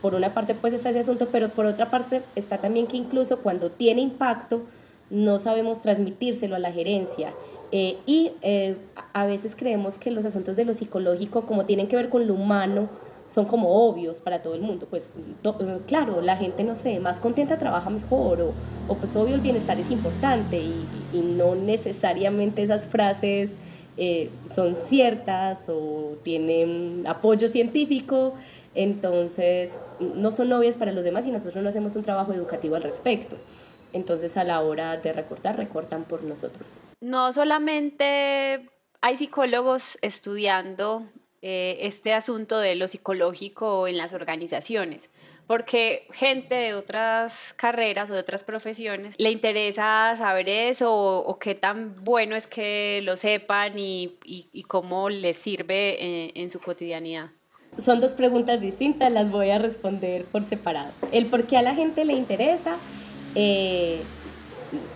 por 0.00 0.14
una 0.14 0.34
parte 0.34 0.54
pues 0.54 0.72
está 0.72 0.90
ese 0.90 0.98
asunto, 1.00 1.28
pero 1.30 1.50
por 1.50 1.66
otra 1.66 1.90
parte 1.90 2.22
está 2.34 2.58
también 2.58 2.86
que 2.86 2.96
incluso 2.96 3.40
cuando 3.40 3.70
tiene 3.70 4.00
impacto, 4.00 4.62
no 5.10 5.38
sabemos 5.38 5.82
transmitírselo 5.82 6.56
a 6.56 6.58
la 6.58 6.72
gerencia. 6.72 7.34
Y 7.72 8.32
a 9.14 9.24
veces 9.24 9.56
creemos 9.56 9.98
que 9.98 10.10
los 10.10 10.24
asuntos 10.26 10.56
de 10.56 10.64
lo 10.64 10.74
psicológico, 10.74 11.46
como 11.46 11.64
tienen 11.64 11.88
que 11.88 11.96
ver 11.96 12.10
con 12.10 12.26
lo 12.26 12.34
humano, 12.34 12.88
son 13.26 13.46
como 13.46 13.86
obvios 13.88 14.20
para 14.20 14.42
todo 14.42 14.54
el 14.54 14.60
mundo. 14.60 14.86
Pues 14.88 15.12
eh, 15.44 15.78
claro, 15.86 16.20
la 16.20 16.36
gente, 16.36 16.64
no 16.64 16.76
sé, 16.76 17.00
más 17.00 17.18
contenta 17.18 17.58
trabaja 17.58 17.88
mejor 17.88 18.42
o, 18.42 18.52
o 18.88 18.96
pues 18.96 19.16
obvio 19.16 19.34
el 19.34 19.40
bienestar 19.40 19.78
es 19.80 19.90
importante 19.90 20.58
y, 20.58 20.84
y 21.14 21.20
no 21.20 21.54
necesariamente 21.54 22.62
esas 22.62 22.86
frases 22.86 23.56
eh, 23.96 24.30
son 24.54 24.74
ciertas 24.74 25.68
o 25.68 26.18
tienen 26.22 27.04
apoyo 27.06 27.48
científico. 27.48 28.34
Entonces, 28.74 29.80
no 30.00 30.30
son 30.30 30.52
obvias 30.52 30.78
para 30.78 30.92
los 30.92 31.04
demás 31.04 31.26
y 31.26 31.30
nosotros 31.30 31.62
no 31.62 31.68
hacemos 31.68 31.94
un 31.94 32.02
trabajo 32.02 32.32
educativo 32.32 32.74
al 32.74 32.82
respecto. 32.82 33.36
Entonces, 33.92 34.36
a 34.36 34.44
la 34.44 34.60
hora 34.60 34.96
de 34.96 35.12
recortar, 35.12 35.56
recortan 35.56 36.04
por 36.04 36.22
nosotros. 36.22 36.80
No 37.00 37.32
solamente 37.32 38.68
hay 39.00 39.16
psicólogos 39.16 39.98
estudiando 40.00 41.06
eh, 41.44 41.78
este 41.88 42.14
asunto 42.14 42.60
de 42.60 42.76
lo 42.76 42.86
psicológico 42.86 43.88
en 43.88 43.96
las 43.98 44.12
organizaciones, 44.12 45.10
porque 45.48 46.06
gente 46.12 46.54
de 46.54 46.74
otras 46.74 47.52
carreras 47.54 48.08
o 48.10 48.14
de 48.14 48.20
otras 48.20 48.44
profesiones 48.44 49.16
le 49.18 49.32
interesa 49.32 50.14
saber 50.16 50.48
eso 50.48 50.94
o, 50.94 51.38
qué 51.40 51.56
tan 51.56 51.96
bueno 52.04 52.36
es 52.36 52.46
que 52.46 53.00
lo 53.02 53.16
sepan 53.16 53.76
y, 53.76 54.18
y, 54.24 54.62
cómo 54.68 55.08
les 55.08 55.36
sirve 55.36 56.30
en, 56.30 56.42
en, 56.44 56.48
su 56.48 56.60
cotidianidad. 56.60 57.30
Son 57.76 57.98
dos 57.98 58.12
preguntas 58.12 58.60
distintas, 58.60 59.10
las 59.10 59.32
voy 59.32 59.50
a 59.50 59.58
responder 59.58 60.26
por 60.26 60.44
separado. 60.44 60.92
El 61.10 61.26
por 61.26 61.48
qué 61.48 61.56
a 61.56 61.62
la 61.62 61.74
gente 61.74 62.04
le 62.04 62.12
interesa, 62.12 62.76
eh, 63.34 64.10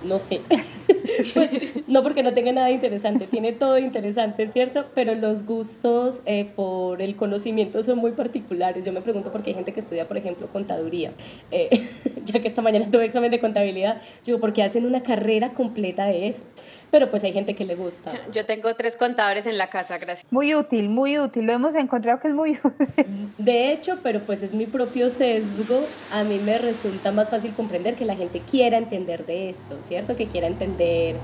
no 0.00 0.20
sé. 0.20 0.46
pues 1.34 1.50
no 1.86 2.02
porque 2.02 2.22
no 2.22 2.32
tenga 2.34 2.52
nada 2.52 2.70
interesante, 2.70 3.26
tiene 3.26 3.52
todo 3.52 3.78
interesante, 3.78 4.46
¿cierto? 4.46 4.86
Pero 4.94 5.14
los 5.14 5.46
gustos 5.46 6.22
eh, 6.26 6.50
por 6.54 7.02
el 7.02 7.16
conocimiento 7.16 7.82
son 7.82 7.98
muy 7.98 8.12
particulares. 8.12 8.84
Yo 8.84 8.92
me 8.92 9.00
pregunto 9.00 9.32
por 9.32 9.42
qué 9.42 9.50
hay 9.50 9.54
gente 9.54 9.72
que 9.72 9.80
estudia, 9.80 10.06
por 10.06 10.16
ejemplo, 10.16 10.46
contaduría. 10.48 11.12
Eh, 11.50 11.88
ya 12.24 12.40
que 12.40 12.48
esta 12.48 12.62
mañana 12.62 12.90
tuve 12.90 13.04
examen 13.04 13.30
de 13.30 13.40
contabilidad, 13.40 14.00
digo, 14.24 14.38
¿por 14.40 14.52
qué 14.52 14.62
hacen 14.62 14.86
una 14.86 15.02
carrera 15.02 15.52
completa 15.54 16.06
de 16.06 16.28
eso? 16.28 16.42
Pero 16.90 17.10
pues 17.10 17.24
hay 17.24 17.32
gente 17.32 17.54
que 17.54 17.64
le 17.64 17.74
gusta. 17.74 18.12
Yo 18.32 18.46
tengo 18.46 18.74
tres 18.74 18.96
contadores 18.96 19.46
en 19.46 19.58
la 19.58 19.68
casa, 19.68 19.98
gracias. 19.98 20.30
Muy 20.30 20.54
útil, 20.54 20.88
muy 20.88 21.18
útil. 21.18 21.44
Lo 21.46 21.52
hemos 21.52 21.74
encontrado 21.74 22.20
que 22.20 22.28
es 22.28 22.34
muy 22.34 22.58
útil. 22.62 23.06
De 23.38 23.72
hecho, 23.72 23.98
pero 24.02 24.20
pues 24.20 24.42
es 24.42 24.54
mi 24.54 24.66
propio 24.66 25.08
sesgo. 25.08 25.80
A 26.12 26.24
mí 26.24 26.40
me 26.44 26.58
resulta 26.58 27.12
más 27.12 27.30
fácil 27.30 27.52
comprender 27.54 27.94
que 27.94 28.04
la 28.04 28.14
gente 28.14 28.40
quiera 28.48 28.78
entender 28.78 29.26
de 29.26 29.50
esto, 29.50 29.76
¿cierto? 29.82 30.16
Que 30.16 30.26
quiera 30.26 30.46
entender 30.46 30.75
de, 30.76 31.16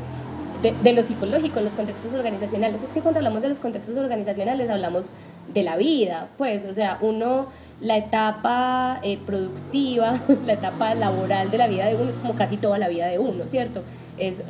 de, 0.63 0.93
lo 0.93 1.03
psicológico 1.03 1.61
los 1.61 1.75
contextos 1.75 2.13
organizacionales. 2.13 2.83
Es 2.83 2.93
que 2.93 3.01
cuando 3.01 3.19
hablamos 3.19 3.43
de 3.43 3.49
los 3.49 3.59
contextos 3.59 3.97
organizacionales 3.97 4.71
hablamos 4.71 5.11
de 5.53 5.63
la 5.63 5.77
vida, 5.77 6.29
pues, 6.39 6.65
o 6.65 6.75
sea, 6.75 6.99
uno, 7.01 7.47
la 7.81 7.97
etapa 7.97 9.01
eh, 9.03 9.19
productiva, 9.25 10.21
la 10.47 10.53
etapa 10.55 10.95
laboral 10.95 11.51
de 11.51 11.59
la 11.59 11.67
vida 11.67 11.87
de 11.87 11.97
uno 11.97 12.11
es 12.11 12.17
como 12.17 12.35
casi 12.35 12.57
toda 12.57 12.79
la 12.79 12.89
vida 12.89 13.07
de 13.07 13.19
uno, 13.19 13.49
¿cierto? 13.49 13.83
Es, 14.19 14.43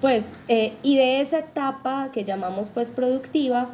pues, 0.00 0.24
eh, 0.48 0.72
y 0.82 0.96
de 0.96 1.20
esa 1.20 1.38
etapa 1.38 2.10
que 2.12 2.24
llamamos 2.24 2.68
pues 2.68 2.90
productiva, 2.90 3.68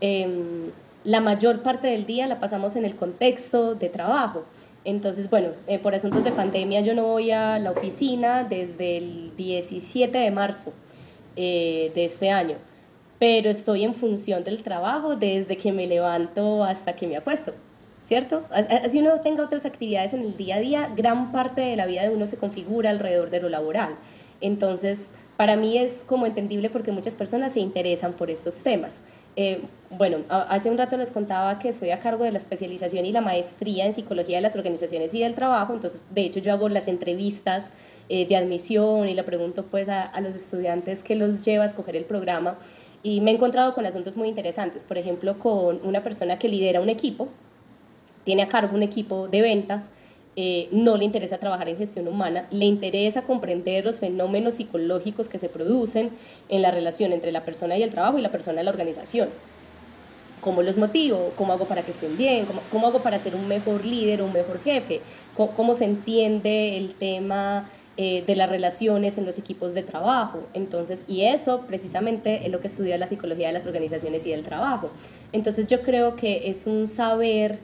em, 0.00 0.70
la 1.04 1.20
mayor 1.20 1.62
parte 1.62 1.88
del 1.88 2.06
día 2.06 2.26
la 2.26 2.40
pasamos 2.40 2.76
en 2.76 2.86
el 2.86 2.96
contexto 2.96 3.74
de 3.74 3.90
trabajo. 3.90 4.44
Entonces, 4.84 5.30
bueno, 5.30 5.48
eh, 5.66 5.78
por 5.78 5.94
asuntos 5.94 6.24
de 6.24 6.32
pandemia 6.32 6.82
yo 6.82 6.94
no 6.94 7.04
voy 7.04 7.30
a 7.30 7.58
la 7.58 7.70
oficina 7.70 8.44
desde 8.44 8.98
el 8.98 9.32
17 9.36 10.16
de 10.16 10.30
marzo 10.30 10.74
eh, 11.36 11.90
de 11.94 12.04
este 12.04 12.30
año, 12.30 12.56
pero 13.18 13.50
estoy 13.50 13.84
en 13.84 13.94
función 13.94 14.44
del 14.44 14.62
trabajo 14.62 15.16
desde 15.16 15.56
que 15.56 15.72
me 15.72 15.86
levanto 15.86 16.62
hasta 16.62 16.94
que 16.94 17.06
me 17.06 17.16
acuesto, 17.16 17.54
¿cierto? 18.04 18.44
Así 18.50 19.00
uno 19.00 19.20
tenga 19.20 19.42
otras 19.42 19.64
actividades 19.64 20.12
en 20.12 20.20
el 20.20 20.36
día 20.36 20.56
a 20.56 20.60
día, 20.60 20.92
gran 20.94 21.32
parte 21.32 21.62
de 21.62 21.76
la 21.76 21.86
vida 21.86 22.02
de 22.02 22.10
uno 22.10 22.26
se 22.26 22.36
configura 22.36 22.90
alrededor 22.90 23.30
de 23.30 23.40
lo 23.40 23.48
laboral. 23.48 23.96
Entonces, 24.42 25.08
para 25.38 25.56
mí 25.56 25.78
es 25.78 26.04
como 26.06 26.26
entendible 26.26 26.68
porque 26.68 26.92
muchas 26.92 27.16
personas 27.16 27.54
se 27.54 27.60
interesan 27.60 28.12
por 28.12 28.30
estos 28.30 28.62
temas. 28.62 29.00
Eh, 29.36 29.62
bueno, 29.90 30.18
hace 30.28 30.70
un 30.70 30.78
rato 30.78 30.96
les 30.96 31.10
contaba 31.10 31.58
que 31.58 31.68
estoy 31.68 31.90
a 31.90 32.00
cargo 32.00 32.24
de 32.24 32.32
la 32.32 32.38
especialización 32.38 33.06
y 33.06 33.12
la 33.12 33.20
maestría 33.20 33.86
en 33.86 33.92
psicología 33.92 34.36
de 34.36 34.42
las 34.42 34.56
organizaciones 34.56 35.14
y 35.14 35.20
del 35.20 35.34
trabajo, 35.34 35.72
entonces 35.72 36.04
de 36.10 36.22
hecho 36.22 36.40
yo 36.40 36.52
hago 36.52 36.68
las 36.68 36.88
entrevistas 36.88 37.70
eh, 38.08 38.26
de 38.26 38.36
admisión 38.36 39.08
y 39.08 39.14
le 39.14 39.22
pregunto 39.22 39.64
pues 39.64 39.88
a, 39.88 40.02
a 40.02 40.20
los 40.20 40.34
estudiantes 40.34 41.02
qué 41.02 41.14
los 41.14 41.44
lleva 41.44 41.64
a 41.64 41.66
escoger 41.66 41.96
el 41.96 42.04
programa. 42.04 42.58
Y 43.02 43.20
me 43.20 43.30
he 43.30 43.34
encontrado 43.34 43.74
con 43.74 43.84
asuntos 43.86 44.16
muy 44.16 44.28
interesantes, 44.28 44.82
por 44.82 44.98
ejemplo 44.98 45.38
con 45.38 45.80
una 45.84 46.02
persona 46.02 46.38
que 46.38 46.48
lidera 46.48 46.80
un 46.80 46.88
equipo, 46.88 47.28
tiene 48.24 48.42
a 48.42 48.48
cargo 48.48 48.74
un 48.74 48.82
equipo 48.82 49.28
de 49.28 49.42
ventas, 49.42 49.90
eh, 50.36 50.68
no 50.72 50.96
le 50.96 51.04
interesa 51.04 51.38
trabajar 51.38 51.68
en 51.68 51.76
gestión 51.76 52.08
humana, 52.08 52.46
le 52.50 52.64
interesa 52.64 53.22
comprender 53.22 53.84
los 53.84 54.00
fenómenos 54.00 54.56
psicológicos 54.56 55.28
que 55.28 55.38
se 55.38 55.48
producen 55.48 56.10
en 56.48 56.60
la 56.60 56.72
relación 56.72 57.12
entre 57.12 57.30
la 57.30 57.44
persona 57.44 57.78
y 57.78 57.84
el 57.84 57.90
trabajo 57.90 58.18
y 58.18 58.22
la 58.22 58.32
persona 58.32 58.60
y 58.60 58.64
la 58.64 58.70
organización. 58.70 59.28
¿Cómo 60.40 60.62
los 60.62 60.76
motivo? 60.76 61.32
¿Cómo 61.36 61.52
hago 61.52 61.66
para 61.66 61.82
que 61.82 61.92
estén 61.92 62.16
bien? 62.16 62.46
¿Cómo, 62.46 62.62
cómo 62.72 62.88
hago 62.88 62.98
para 62.98 63.18
ser 63.18 63.36
un 63.36 63.46
mejor 63.46 63.86
líder, 63.86 64.22
un 64.22 64.32
mejor 64.32 64.60
jefe? 64.60 65.00
¿Cómo, 65.36 65.52
cómo 65.52 65.74
se 65.76 65.84
entiende 65.84 66.76
el 66.76 66.94
tema 66.94 67.70
eh, 67.96 68.24
de 68.26 68.34
las 68.34 68.50
relaciones 68.50 69.16
en 69.18 69.26
los 69.26 69.38
equipos 69.38 69.72
de 69.72 69.84
trabajo? 69.84 70.40
Entonces, 70.52 71.04
y 71.06 71.22
eso 71.22 71.62
precisamente 71.68 72.44
es 72.44 72.50
lo 72.50 72.60
que 72.60 72.66
estudia 72.66 72.98
la 72.98 73.06
psicología 73.06 73.46
de 73.46 73.52
las 73.52 73.66
organizaciones 73.66 74.26
y 74.26 74.30
del 74.32 74.42
trabajo. 74.42 74.90
Entonces, 75.32 75.68
yo 75.68 75.80
creo 75.82 76.16
que 76.16 76.50
es 76.50 76.66
un 76.66 76.88
saber... 76.88 77.60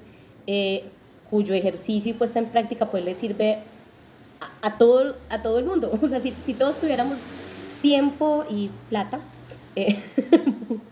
Eh, 0.46 0.84
cuyo 1.30 1.54
ejercicio 1.54 2.10
y 2.10 2.14
puesta 2.14 2.38
en 2.38 2.46
práctica 2.46 2.90
pues 2.90 3.04
le 3.04 3.14
sirve 3.14 3.58
a, 4.62 4.78
todo, 4.78 5.16
a 5.28 5.42
todo 5.42 5.58
el 5.58 5.64
mundo. 5.64 5.90
O 6.02 6.08
sea, 6.08 6.20
si, 6.20 6.34
si 6.44 6.54
todos 6.54 6.78
tuviéramos 6.78 7.18
tiempo 7.82 8.44
y 8.50 8.70
plata, 8.88 9.20
eh, 9.76 10.02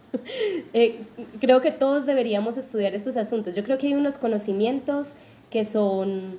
eh, 0.73 1.00
creo 1.40 1.61
que 1.61 1.71
todos 1.71 2.07
deberíamos 2.07 2.57
estudiar 2.57 2.95
estos 2.95 3.16
asuntos. 3.16 3.54
Yo 3.54 3.64
creo 3.64 3.78
que 3.78 3.88
hay 3.88 3.95
unos 3.95 4.16
conocimientos 4.16 5.14
que 5.50 5.64
son 5.64 6.38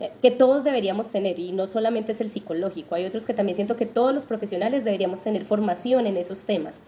eh, 0.00 0.10
que 0.22 0.30
todos 0.32 0.64
deberíamos 0.64 1.10
tener 1.10 1.38
y 1.38 1.52
no 1.52 1.66
solamente 1.66 2.12
es 2.12 2.20
el 2.20 2.28
psicológico, 2.28 2.96
hay 2.96 3.04
otros 3.04 3.24
que 3.24 3.32
también 3.32 3.54
siento 3.54 3.76
que 3.76 3.86
todos 3.86 4.12
los 4.12 4.26
profesionales 4.26 4.84
deberíamos 4.84 5.22
tener 5.22 5.44
formación 5.44 6.06
en 6.06 6.16
esos 6.16 6.46
temas. 6.46 6.82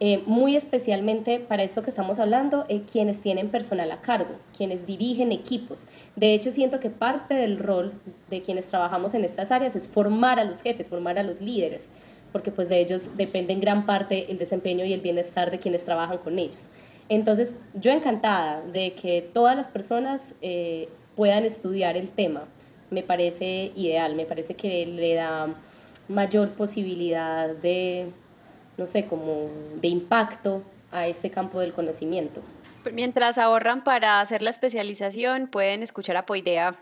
Eh, 0.00 0.22
muy 0.26 0.56
especialmente 0.56 1.38
para 1.38 1.62
esto 1.62 1.82
que 1.82 1.90
estamos 1.90 2.18
hablando, 2.18 2.66
eh, 2.68 2.82
quienes 2.90 3.20
tienen 3.20 3.48
personal 3.48 3.92
a 3.92 4.00
cargo, 4.00 4.34
quienes 4.56 4.86
dirigen 4.86 5.30
equipos. 5.30 5.86
De 6.16 6.34
hecho, 6.34 6.50
siento 6.50 6.80
que 6.80 6.90
parte 6.90 7.34
del 7.34 7.58
rol 7.58 7.92
de 8.28 8.42
quienes 8.42 8.66
trabajamos 8.66 9.14
en 9.14 9.24
estas 9.24 9.52
áreas 9.52 9.76
es 9.76 9.86
formar 9.86 10.40
a 10.40 10.44
los 10.44 10.62
jefes, 10.62 10.88
formar 10.88 11.18
a 11.18 11.22
los 11.22 11.40
líderes, 11.40 11.90
porque 12.32 12.50
pues 12.50 12.68
de 12.68 12.80
ellos 12.80 13.16
depende 13.16 13.52
en 13.52 13.60
gran 13.60 13.86
parte 13.86 14.30
el 14.32 14.38
desempeño 14.38 14.84
y 14.84 14.92
el 14.92 15.00
bienestar 15.00 15.52
de 15.52 15.60
quienes 15.60 15.84
trabajan 15.84 16.18
con 16.18 16.40
ellos. 16.40 16.70
Entonces, 17.08 17.54
yo 17.74 17.92
encantada 17.92 18.62
de 18.62 18.94
que 18.94 19.22
todas 19.22 19.54
las 19.54 19.68
personas 19.68 20.34
eh, 20.42 20.88
puedan 21.14 21.44
estudiar 21.44 21.96
el 21.96 22.10
tema. 22.10 22.44
Me 22.90 23.02
parece 23.02 23.72
ideal, 23.76 24.16
me 24.16 24.26
parece 24.26 24.54
que 24.54 24.86
le 24.86 25.14
da 25.14 25.54
mayor 26.08 26.50
posibilidad 26.50 27.48
de 27.48 28.08
no 28.76 28.86
sé, 28.86 29.06
como 29.06 29.48
de 29.80 29.88
impacto 29.88 30.62
a 30.90 31.08
este 31.08 31.30
campo 31.30 31.60
del 31.60 31.72
conocimiento. 31.72 32.40
Mientras 32.92 33.38
ahorran 33.38 33.82
para 33.82 34.20
hacer 34.20 34.42
la 34.42 34.50
especialización, 34.50 35.48
pueden 35.48 35.82
escuchar 35.82 36.16
a 36.16 36.26
Poidea 36.26 36.76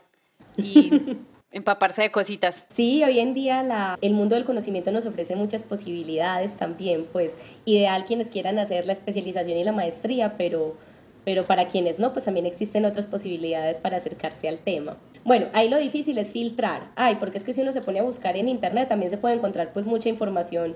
y 0.56 1.16
empaparse 1.52 2.02
de 2.02 2.10
cositas. 2.10 2.64
Sí, 2.68 3.04
hoy 3.04 3.20
en 3.20 3.34
día 3.34 3.62
la, 3.62 3.98
el 4.00 4.12
mundo 4.12 4.34
del 4.34 4.44
conocimiento 4.44 4.90
nos 4.90 5.06
ofrece 5.06 5.36
muchas 5.36 5.62
posibilidades 5.62 6.56
también, 6.56 7.06
pues 7.12 7.38
ideal 7.64 8.04
quienes 8.04 8.30
quieran 8.30 8.58
hacer 8.58 8.86
la 8.86 8.92
especialización 8.92 9.58
y 9.58 9.64
la 9.64 9.72
maestría, 9.72 10.34
pero, 10.36 10.76
pero 11.24 11.44
para 11.44 11.68
quienes 11.68 11.98
no, 11.98 12.12
pues 12.12 12.24
también 12.24 12.46
existen 12.46 12.84
otras 12.84 13.06
posibilidades 13.06 13.78
para 13.78 13.98
acercarse 13.98 14.48
al 14.48 14.58
tema. 14.58 14.96
Bueno, 15.24 15.46
ahí 15.52 15.68
lo 15.68 15.78
difícil 15.78 16.18
es 16.18 16.32
filtrar. 16.32 16.90
Ay, 16.96 17.16
porque 17.16 17.38
es 17.38 17.44
que 17.44 17.52
si 17.52 17.60
uno 17.60 17.70
se 17.70 17.82
pone 17.82 18.00
a 18.00 18.02
buscar 18.02 18.36
en 18.36 18.48
internet 18.48 18.88
también 18.88 19.10
se 19.10 19.18
puede 19.18 19.36
encontrar 19.36 19.72
pues 19.72 19.86
mucha 19.86 20.08
información 20.08 20.74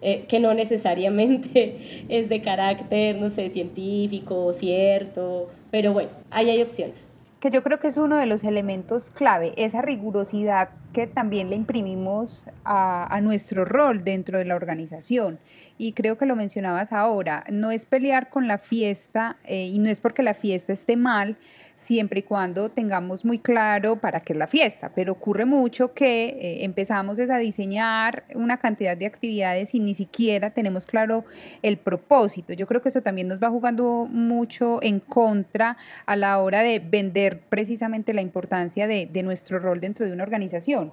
eh, 0.00 0.26
que 0.28 0.40
no 0.40 0.54
necesariamente 0.54 2.04
es 2.08 2.28
de 2.28 2.40
carácter, 2.42 3.16
no 3.16 3.30
sé, 3.30 3.48
científico, 3.48 4.52
cierto, 4.52 5.48
pero 5.70 5.92
bueno, 5.92 6.10
ahí 6.30 6.50
hay 6.50 6.62
opciones. 6.62 7.10
Que 7.40 7.50
yo 7.50 7.62
creo 7.62 7.78
que 7.78 7.86
es 7.86 7.96
uno 7.96 8.16
de 8.16 8.26
los 8.26 8.42
elementos 8.42 9.10
clave, 9.10 9.52
esa 9.56 9.80
rigurosidad 9.80 10.70
que 10.92 11.06
también 11.06 11.50
le 11.50 11.56
imprimimos 11.56 12.42
a, 12.64 13.14
a 13.14 13.20
nuestro 13.20 13.64
rol 13.64 14.02
dentro 14.02 14.38
de 14.38 14.44
la 14.44 14.56
organización. 14.56 15.38
Y 15.76 15.92
creo 15.92 16.18
que 16.18 16.26
lo 16.26 16.34
mencionabas 16.34 16.92
ahora, 16.92 17.44
no 17.48 17.70
es 17.70 17.86
pelear 17.86 18.28
con 18.30 18.48
la 18.48 18.58
fiesta 18.58 19.36
eh, 19.44 19.66
y 19.66 19.78
no 19.78 19.88
es 19.88 20.00
porque 20.00 20.24
la 20.24 20.34
fiesta 20.34 20.72
esté 20.72 20.96
mal, 20.96 21.36
siempre 21.78 22.20
y 22.20 22.22
cuando 22.24 22.68
tengamos 22.68 23.24
muy 23.24 23.38
claro 23.38 23.96
para 23.96 24.20
qué 24.20 24.32
es 24.32 24.38
la 24.38 24.48
fiesta, 24.48 24.90
pero 24.94 25.12
ocurre 25.12 25.46
mucho 25.46 25.94
que 25.94 26.26
eh, 26.26 26.64
empezamos 26.64 27.18
a 27.18 27.38
diseñar 27.38 28.24
una 28.34 28.58
cantidad 28.58 28.96
de 28.96 29.06
actividades 29.06 29.74
y 29.74 29.80
ni 29.80 29.94
siquiera 29.94 30.50
tenemos 30.50 30.84
claro 30.84 31.24
el 31.62 31.78
propósito. 31.78 32.52
Yo 32.52 32.66
creo 32.66 32.82
que 32.82 32.88
eso 32.88 33.00
también 33.00 33.28
nos 33.28 33.40
va 33.40 33.48
jugando 33.48 34.06
mucho 34.10 34.82
en 34.82 34.98
contra 35.00 35.76
a 36.04 36.16
la 36.16 36.40
hora 36.40 36.62
de 36.62 36.80
vender 36.80 37.40
precisamente 37.48 38.12
la 38.12 38.22
importancia 38.22 38.86
de, 38.86 39.08
nuestro 39.22 39.58
rol 39.58 39.80
dentro 39.80 40.06
de 40.06 40.12
una 40.12 40.22
organización. 40.22 40.92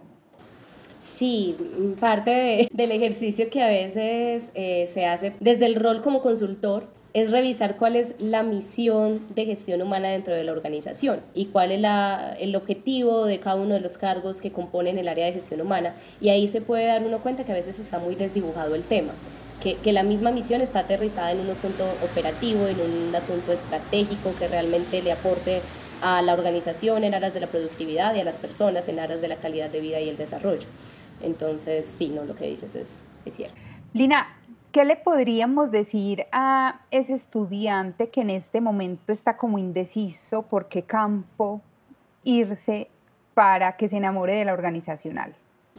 Sí, 1.00 1.56
parte 2.00 2.68
del 2.72 2.92
ejercicio 2.92 3.50
que 3.50 3.62
a 3.62 3.68
veces 3.68 4.52
eh, 4.56 4.88
se 4.88 5.06
hace 5.06 5.34
desde 5.40 5.68
el 5.68 5.76
rol 5.76 6.02
como 6.02 6.22
consultor 6.22 6.88
es 7.16 7.32
revisar 7.32 7.78
cuál 7.78 7.96
es 7.96 8.14
la 8.20 8.44
misión 8.44 9.22
de 9.34 9.46
gestión 9.46 9.82
humana 9.82 10.10
dentro 10.10 10.36
de 10.36 10.44
la 10.44 10.52
organización 10.52 11.22
y 11.34 11.46
cuál 11.46 11.72
es 11.72 11.80
el 12.42 12.54
objetivo 12.58 13.24
de 13.24 13.40
cada 13.40 13.56
uno 13.56 13.76
de 13.76 13.80
los 13.80 13.98
cargos 13.98 14.42
que 14.42 14.52
componen 14.52 14.98
el 14.98 15.08
área 15.08 15.26
de 15.26 15.32
gestión 15.32 15.62
humana. 15.62 15.96
Y 16.20 16.28
ahí 16.28 16.50
se 16.50 16.60
puede 16.60 16.88
dar 16.88 17.02
uno 17.04 17.20
cuenta 17.20 17.46
que 17.46 17.54
a 17.54 17.56
veces 17.56 17.80
está 17.80 18.00
muy 18.00 18.16
desdibujado 18.16 18.76
el 18.76 18.84
tema, 18.84 19.14
que, 19.64 19.76
que 19.76 19.94
la 19.94 20.04
misma 20.04 20.32
misión 20.32 20.60
está 20.60 20.80
aterrizada 20.80 21.32
en 21.32 21.40
un 21.40 21.50
asunto 21.50 21.86
operativo, 22.04 22.68
en 22.68 22.82
un 22.82 23.16
asunto 23.16 23.54
estratégico 23.54 24.34
que 24.38 24.50
realmente 24.50 25.02
le 25.02 25.14
aporte 25.14 25.62
a 26.02 26.22
la 26.22 26.34
organización 26.34 27.06
en 27.06 27.14
aras 27.14 27.34
de 27.34 27.40
la 27.40 27.48
productividad 27.48 28.14
y 28.16 28.20
a 28.20 28.26
las 28.26 28.40
personas 28.40 28.90
en 28.90 29.00
aras 29.00 29.22
de 29.22 29.30
la 29.30 29.38
calidad 29.38 29.70
de 29.70 29.80
vida 29.80 30.02
y 30.02 30.10
el 30.10 30.18
desarrollo. 30.18 30.68
Entonces, 31.24 31.86
sí, 31.86 32.10
no, 32.10 32.26
lo 32.26 32.36
que 32.36 32.48
dices 32.50 32.76
es, 32.76 33.00
es 33.26 33.34
cierto. 33.34 33.56
Lina, 33.94 34.28
¿Qué 34.76 34.84
le 34.84 34.98
podríamos 34.98 35.72
decir 35.72 36.26
a 36.34 36.82
ese 36.92 37.14
estudiante 37.14 38.10
que 38.10 38.20
en 38.20 38.30
este 38.30 38.60
momento 38.60 39.14
está 39.14 39.38
como 39.38 39.58
indeciso 39.58 40.42
por 40.42 40.68
qué 40.68 40.82
campo 40.82 41.62
irse 42.26 42.90
para 43.34 43.78
que 43.78 43.88
se 43.88 43.96
enamore 43.96 44.34
de 44.34 44.44
la 44.44 44.52
organizacional? 44.52 45.34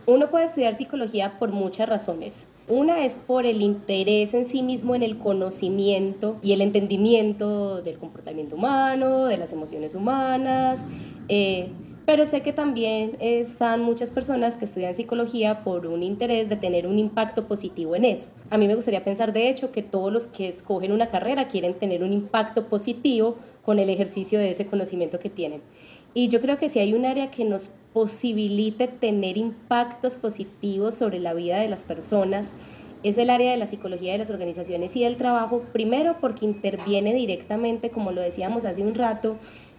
Uno 0.06 0.30
puede 0.30 0.46
estudiar 0.46 0.76
psicología 0.76 1.38
por 1.38 1.50
muchas 1.50 1.90
razones. 1.90 2.48
Una 2.68 3.04
es 3.04 3.16
por 3.16 3.44
el 3.44 3.60
interés 3.60 4.32
en 4.32 4.46
sí 4.46 4.62
mismo 4.62 4.94
en 4.94 5.02
el 5.02 5.18
conocimiento 5.18 6.38
y 6.40 6.52
el 6.54 6.62
entendimiento 6.62 7.82
del 7.82 7.98
comportamiento 7.98 8.56
humano, 8.56 9.26
de 9.26 9.36
las 9.36 9.52
emociones 9.52 9.94
humanas. 9.94 10.86
Eh, 11.28 11.70
pero 12.06 12.24
sé 12.24 12.40
que 12.40 12.52
también 12.52 13.16
están 13.18 13.82
muchas 13.82 14.12
personas 14.12 14.56
que 14.56 14.64
estudian 14.64 14.94
psicología 14.94 15.64
por 15.64 15.88
un 15.88 16.04
interés 16.04 16.48
de 16.48 16.56
tener 16.56 16.86
un 16.86 17.00
impacto 17.00 17.48
positivo 17.48 17.96
en 17.96 18.04
eso. 18.04 18.28
A 18.48 18.56
mí 18.56 18.68
me 18.68 18.76
gustaría 18.76 19.02
pensar, 19.02 19.32
de 19.32 19.50
hecho, 19.50 19.72
que 19.72 19.82
todos 19.82 20.12
los 20.12 20.28
que 20.28 20.46
escogen 20.46 20.92
una 20.92 21.10
carrera 21.10 21.48
quieren 21.48 21.74
tener 21.74 22.04
un 22.04 22.12
impacto 22.12 22.68
positivo 22.68 23.36
con 23.64 23.80
el 23.80 23.90
ejercicio 23.90 24.38
de 24.38 24.50
ese 24.50 24.66
conocimiento 24.66 25.18
que 25.18 25.30
tienen. 25.30 25.60
Y 26.14 26.28
yo 26.28 26.40
creo 26.40 26.58
que 26.58 26.68
si 26.68 26.78
hay 26.78 26.94
un 26.94 27.04
área 27.04 27.32
que 27.32 27.44
nos 27.44 27.74
posibilite 27.92 28.86
tener 28.86 29.36
impactos 29.36 30.16
positivos 30.16 30.94
sobre 30.94 31.18
la 31.18 31.34
vida 31.34 31.58
de 31.58 31.68
las 31.68 31.82
personas, 31.82 32.54
es 33.02 33.18
el 33.18 33.30
área 33.30 33.50
de 33.50 33.56
la 33.56 33.66
psicología 33.66 34.12
de 34.12 34.18
las 34.18 34.30
organizaciones 34.30 34.94
y 34.94 35.02
del 35.02 35.16
trabajo, 35.16 35.64
primero 35.72 36.16
porque 36.20 36.44
interviene 36.44 37.12
directamente, 37.12 37.90
como 37.90 38.12
lo 38.12 38.20
decíamos 38.20 38.64
hace 38.64 38.82
un 38.82 38.94
rato, 38.94 39.36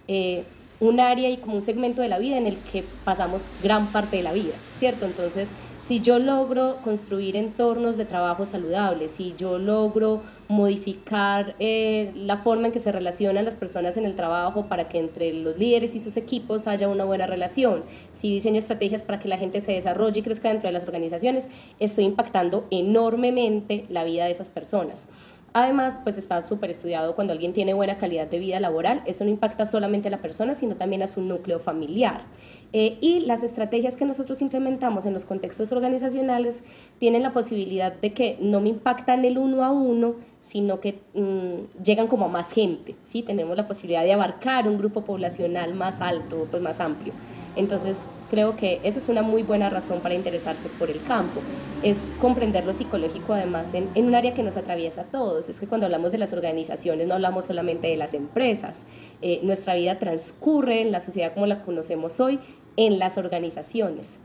eh, 0.09 0.43
un 0.79 0.99
área 0.99 1.29
y 1.29 1.37
como 1.37 1.55
un 1.55 1.61
segmento 1.61 2.01
de 2.01 2.07
la 2.07 2.19
vida 2.19 2.37
en 2.37 2.47
el 2.47 2.57
que 2.57 2.83
pasamos 3.03 3.45
gran 3.63 3.87
parte 3.87 4.17
de 4.17 4.23
la 4.23 4.33
vida, 4.33 4.53
¿cierto? 4.77 5.05
Entonces, 5.05 5.51
si 5.79 6.01
yo 6.01 6.19
logro 6.19 6.77
construir 6.83 7.35
entornos 7.35 7.97
de 7.97 8.05
trabajo 8.05 8.45
saludables, 8.45 9.11
si 9.11 9.33
yo 9.37 9.57
logro 9.57 10.21
modificar 10.47 11.55
eh, 11.59 12.11
la 12.15 12.37
forma 12.37 12.67
en 12.67 12.73
que 12.73 12.79
se 12.79 12.91
relacionan 12.91 13.45
las 13.45 13.55
personas 13.55 13.95
en 13.95 14.05
el 14.05 14.15
trabajo 14.15 14.65
para 14.65 14.89
que 14.89 14.99
entre 14.99 15.31
los 15.33 15.57
líderes 15.57 15.95
y 15.95 15.99
sus 15.99 16.17
equipos 16.17 16.67
haya 16.67 16.87
una 16.87 17.05
buena 17.05 17.27
relación, 17.27 17.83
si 18.11 18.31
diseño 18.31 18.59
estrategias 18.59 19.03
para 19.03 19.19
que 19.19 19.27
la 19.27 19.37
gente 19.37 19.61
se 19.61 19.71
desarrolle 19.71 20.19
y 20.19 20.23
crezca 20.23 20.49
dentro 20.49 20.67
de 20.67 20.73
las 20.73 20.83
organizaciones, 20.83 21.47
estoy 21.79 22.05
impactando 22.05 22.65
enormemente 22.71 23.85
la 23.89 24.03
vida 24.03 24.25
de 24.25 24.31
esas 24.31 24.49
personas. 24.49 25.09
Además, 25.57 25.97
pues 26.03 26.19
está 26.19 26.39
súper 26.43 26.69
estudiado 26.69 27.15
cuando 27.15 27.33
alguien 27.33 27.51
tiene 27.51 27.73
buena 27.73 27.97
calidad 27.97 28.27
de 28.27 28.37
vida 28.37 28.59
laboral, 28.59 29.01
eso 29.07 29.23
no 29.23 29.31
impacta 29.31 29.65
solamente 29.65 30.07
a 30.07 30.11
la 30.11 30.21
persona, 30.21 30.53
sino 30.53 30.75
también 30.75 31.01
a 31.01 31.07
su 31.07 31.19
núcleo 31.19 31.57
familiar. 31.57 32.25
Eh, 32.73 32.99
y 33.01 33.21
las 33.21 33.41
estrategias 33.41 33.95
que 33.95 34.05
nosotros 34.05 34.43
implementamos 34.43 35.07
en 35.07 35.13
los 35.13 35.25
contextos 35.25 35.71
organizacionales 35.71 36.63
tienen 36.99 37.23
la 37.23 37.33
posibilidad 37.33 37.91
de 37.91 38.13
que 38.13 38.37
no 38.39 38.61
me 38.61 38.69
impactan 38.69 39.25
el 39.25 39.39
uno 39.39 39.63
a 39.63 39.71
uno, 39.71 40.13
sino 40.39 40.80
que 40.80 41.00
mm, 41.13 41.82
llegan 41.84 42.08
como 42.08 42.26
a 42.26 42.30
más 42.30 42.52
gente, 42.52 42.95
¿sí? 43.04 43.23
Tenemos 43.23 43.58
la 43.58 43.67
posibilidad 43.67 44.04
de 44.04 44.13
abarcar 44.13 44.67
un 44.67 44.78
grupo 44.78 45.02
poblacional 45.02 45.73
más 45.73 46.02
alto, 46.02 46.47
pues 46.50 46.62
más 46.62 46.80
amplio. 46.80 47.13
Entonces, 47.56 48.02
creo 48.30 48.56
que 48.56 48.80
esa 48.84 49.00
es 49.00 49.10
una 49.10 49.23
muy 49.23 49.41
buena 49.41 49.69
razón 49.69 50.00
para 50.00 50.13
interesarse 50.13 50.69
por 50.69 50.91
el 50.91 51.02
campo. 51.04 51.41
Es 51.82 52.12
comprender 52.21 52.65
lo 52.65 52.73
psicológico 52.73 53.34
además 53.34 53.73
en, 53.73 53.89
un 53.95 54.13
área 54.13 54.34
que 54.36 54.43
nos 54.43 54.58
atraviesa 54.58 55.02
a 55.02 55.06
todos. 55.06 55.50
Es 55.50 55.60
que 55.60 55.67
cuando 55.67 55.88
hablamos 55.88 56.12
de 56.12 56.19
las 56.19 56.34
organizaciones 56.34 57.08
no 57.08 57.15
hablamos 57.15 57.45
solamente 57.45 57.88
de 57.88 57.97
las 57.97 58.13
empresas. 58.13 58.86
Eh, 59.21 59.39
nuestra 59.43 59.73
vida 59.73 59.97
transcurre 59.97 60.82
en 60.82 60.91
la 60.91 61.02
sociedad 61.02 61.34
como 61.34 61.47
la 61.47 61.63
conocemos 61.63 62.19
hoy 62.19 62.39
en 62.76 63.00
las 63.00 63.17
organizaciones. 63.17 64.19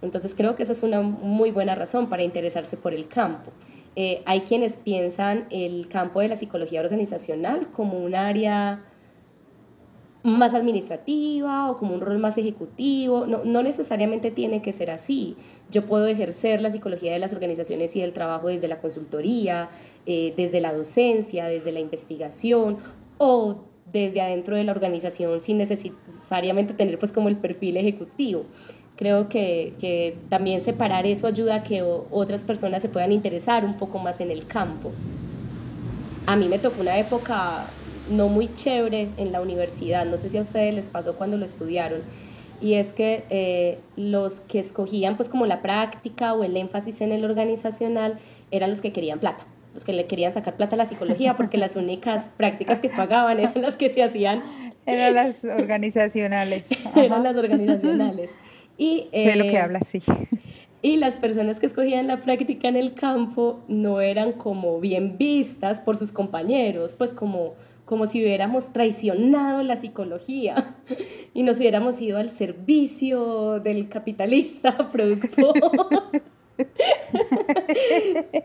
Entonces 0.00 0.34
creo 0.34 0.56
que 0.56 0.62
esa 0.62 0.72
es 0.72 0.82
una 0.82 1.02
muy 1.02 1.50
buena 1.50 1.74
razón 1.74 2.08
para 2.08 2.22
interesarse 2.22 2.76
por 2.76 2.94
el 2.94 3.06
campo. 3.08 3.52
Eh, 4.00 4.22
hay 4.26 4.42
quienes 4.42 4.76
piensan 4.76 5.46
el 5.50 5.88
campo 5.88 6.20
de 6.20 6.28
la 6.28 6.36
psicología 6.36 6.80
organizacional 6.80 7.68
como 7.72 7.98
un 7.98 8.14
área 8.14 8.84
más 10.22 10.54
administrativa 10.54 11.68
o 11.68 11.76
como 11.76 11.94
un 11.96 12.00
rol 12.00 12.20
más 12.20 12.38
ejecutivo. 12.38 13.26
No, 13.26 13.42
no, 13.44 13.60
necesariamente 13.64 14.30
tiene 14.30 14.62
que 14.62 14.70
ser 14.70 14.92
así. 14.92 15.34
Yo 15.72 15.84
puedo 15.84 16.06
ejercer 16.06 16.60
la 16.60 16.70
psicología 16.70 17.12
de 17.12 17.18
las 17.18 17.32
organizaciones 17.32 17.96
y 17.96 18.00
del 18.00 18.12
trabajo 18.12 18.46
desde 18.46 18.68
la 18.68 18.80
consultoría, 18.80 19.68
eh, 20.06 20.32
desde 20.36 20.60
la 20.60 20.72
docencia, 20.72 21.46
desde 21.46 21.72
la 21.72 21.80
investigación 21.80 22.76
o 23.18 23.64
desde 23.90 24.20
adentro 24.20 24.54
de 24.54 24.62
la 24.62 24.70
organización 24.70 25.40
sin 25.40 25.58
necesariamente 25.58 26.72
tener 26.72 27.00
pues 27.00 27.10
como 27.10 27.28
el 27.28 27.36
perfil 27.36 27.78
ejecutivo. 27.78 28.44
Creo 28.98 29.28
que, 29.28 29.72
que 29.80 30.16
también 30.28 30.60
separar 30.60 31.06
eso 31.06 31.26
ayuda 31.26 31.54
a 31.54 31.62
que 31.62 31.82
otras 31.82 32.42
personas 32.42 32.82
se 32.82 32.88
puedan 32.88 33.12
interesar 33.12 33.64
un 33.64 33.76
poco 33.76 33.98
más 33.98 34.20
en 34.20 34.30
el 34.30 34.46
campo. 34.46 34.92
A 36.26 36.36
mí 36.36 36.48
me 36.48 36.58
tocó 36.58 36.82
una 36.82 36.98
época 36.98 37.66
no 38.10 38.28
muy 38.28 38.52
chévere 38.52 39.08
en 39.16 39.32
la 39.32 39.40
universidad, 39.40 40.06
no 40.06 40.16
sé 40.16 40.28
si 40.28 40.38
a 40.38 40.40
ustedes 40.40 40.74
les 40.74 40.88
pasó 40.88 41.16
cuando 41.16 41.36
lo 41.36 41.44
estudiaron, 41.44 42.00
y 42.60 42.74
es 42.74 42.92
que 42.92 43.24
eh, 43.30 43.78
los 43.96 44.40
que 44.40 44.58
escogían 44.58 45.16
pues 45.16 45.28
como 45.28 45.46
la 45.46 45.62
práctica 45.62 46.34
o 46.34 46.42
el 46.42 46.56
énfasis 46.56 47.00
en 47.00 47.12
el 47.12 47.24
organizacional 47.24 48.18
eran 48.50 48.70
los 48.70 48.80
que 48.80 48.92
querían 48.92 49.20
plata, 49.20 49.46
los 49.74 49.84
que 49.84 49.92
le 49.92 50.06
querían 50.06 50.32
sacar 50.32 50.56
plata 50.56 50.74
a 50.74 50.78
la 50.78 50.86
psicología 50.86 51.36
porque 51.36 51.56
las 51.56 51.76
únicas 51.76 52.26
prácticas 52.36 52.80
que 52.80 52.88
pagaban 52.88 53.38
eran 53.38 53.62
las 53.62 53.76
que 53.76 53.88
se 53.90 54.02
hacían. 54.02 54.42
Eran 54.86 55.14
las 55.14 55.44
organizacionales. 55.44 56.64
eran 56.96 57.22
las 57.22 57.36
organizacionales. 57.36 58.34
Y, 58.78 59.08
de 59.12 59.36
lo 59.36 59.44
que 59.44 59.50
eh, 59.50 59.58
habla, 59.58 59.80
sí. 59.90 60.00
Y 60.80 60.96
las 60.96 61.16
personas 61.16 61.58
que 61.58 61.66
escogían 61.66 62.06
la 62.06 62.20
práctica 62.20 62.68
en 62.68 62.76
el 62.76 62.94
campo 62.94 63.58
no 63.66 64.00
eran 64.00 64.32
como 64.32 64.78
bien 64.78 65.18
vistas 65.18 65.80
por 65.80 65.96
sus 65.96 66.12
compañeros, 66.12 66.94
pues 66.94 67.12
como 67.12 67.54
como 67.88 68.06
si 68.06 68.22
hubiéramos 68.22 68.74
traicionado 68.74 69.62
la 69.62 69.76
psicología 69.76 70.76
y 71.34 71.42
nos 71.42 71.58
hubiéramos 71.58 71.98
ido 72.02 72.18
al 72.18 72.28
servicio 72.28 73.60
del 73.60 73.88
capitalista 73.88 74.76
productor. 74.92 75.54